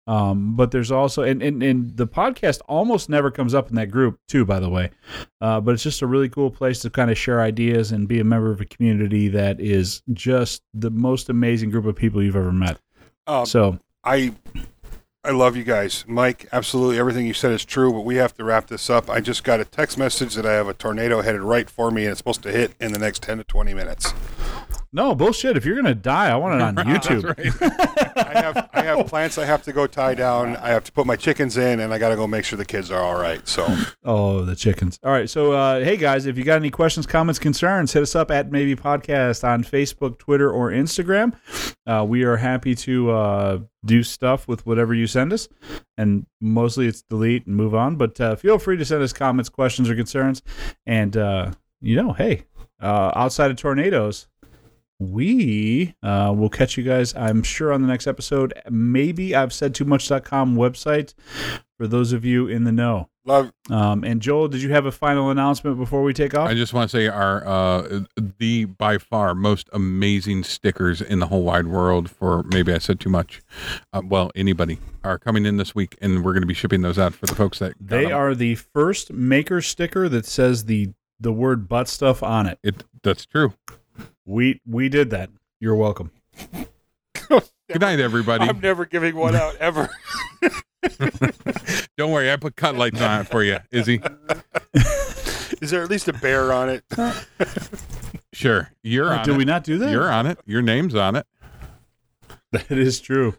[0.07, 3.90] Um, but there's also and, and and the podcast almost never comes up in that
[3.90, 4.45] group too.
[4.47, 4.90] By the way,
[5.40, 8.18] uh, but it's just a really cool place to kind of share ideas and be
[8.18, 12.36] a member of a community that is just the most amazing group of people you've
[12.36, 12.78] ever met.
[13.27, 14.35] Um, So I
[15.26, 16.05] I love you guys.
[16.06, 19.09] Mike, absolutely everything you said is true, but we have to wrap this up.
[19.09, 22.02] I just got a text message that I have a tornado headed right for me
[22.02, 24.12] and it's supposed to hit in the next 10 to 20 minutes.
[24.95, 25.57] No bullshit.
[25.57, 27.23] If you're gonna die, I want it on YouTube.
[27.23, 28.12] That's right.
[28.16, 30.57] I have I have plants I have to go tie down.
[30.57, 32.65] I have to put my chickens in and I got to go make sure the
[32.65, 33.47] kids are all right.
[33.47, 33.66] So,
[34.05, 34.99] Oh, the chickens.
[35.03, 35.29] All right.
[35.29, 38.53] So, uh, hey, guys, if you got any questions, comments, concerns, hit us up at
[38.53, 41.35] Maybe Podcast on Facebook, Twitter, or Instagram.
[41.87, 45.49] Uh, we are happy to uh, do stuff with whatever you send us.
[45.99, 47.97] And mostly it's delete and move on.
[47.97, 50.41] But uh, feel free to send us comments, questions, or concerns.
[50.87, 51.51] And, uh,
[51.81, 52.45] you know, hey,
[52.81, 54.27] uh, outside of tornadoes,
[55.12, 58.52] we uh, will catch you guys, I'm sure, on the next episode.
[58.70, 61.14] Maybe I've said too much.com website
[61.76, 63.09] for those of you in the know.
[63.26, 63.52] Love.
[63.70, 66.47] Um, and Joel, did you have a final announcement before we take off?
[66.51, 68.01] I just want to say our uh,
[68.39, 73.01] the by far most amazing stickers in the whole wide world for maybe I said
[73.01, 73.40] too much.
[73.94, 76.98] Uh, well, anybody are coming in this week, and we're going to be shipping those
[76.98, 78.12] out for the folks that they they 'em.
[78.12, 82.59] are the first maker sticker that says the the word butt stuff on it.
[82.62, 83.55] It that's true.
[84.26, 85.30] We we did that.
[85.60, 86.10] You're welcome.
[87.28, 88.44] Good night, everybody.
[88.44, 89.88] I'm never giving one out ever.
[91.96, 94.02] Don't worry, I put cut lights on it for you, Izzy.
[95.62, 96.84] Is there at least a bear on it?
[98.34, 99.24] Sure, you're oh, on it.
[99.26, 99.38] Did it.
[99.38, 99.90] we not do that?
[99.92, 100.40] You're on it.
[100.44, 101.24] Your name's on it.
[102.51, 103.36] That is true.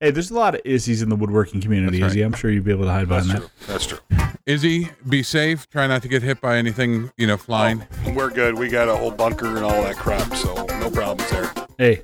[0.00, 2.16] Hey, there's a lot of Izzy's in the woodworking community, That's right.
[2.18, 2.20] Izzy.
[2.22, 3.50] I'm sure you'd be able to hide That's behind true.
[3.66, 3.98] That's true.
[4.44, 5.66] Izzy, be safe.
[5.70, 7.82] Try not to get hit by anything, you know, flying.
[8.14, 8.58] We're good.
[8.58, 11.50] We got a whole bunker and all that crap, so no problems there.
[11.78, 12.02] Hey,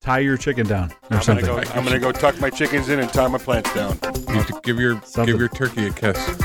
[0.00, 1.46] tie your chicken down or I'm gonna something.
[1.46, 1.58] go.
[1.74, 3.98] I'm gonna go tuck my chickens in and tie my plants down.
[4.28, 5.32] You should give your Something.
[5.34, 6.40] give your turkey a kiss.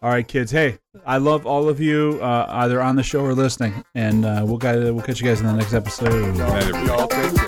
[0.00, 0.52] All right, kids.
[0.52, 4.44] Hey, I love all of you, uh, either on the show or listening, and uh,
[4.46, 6.36] we'll guys, we'll catch you guys in the next episode.
[6.36, 6.86] Night, everybody.
[6.86, 7.47] Y'all take care.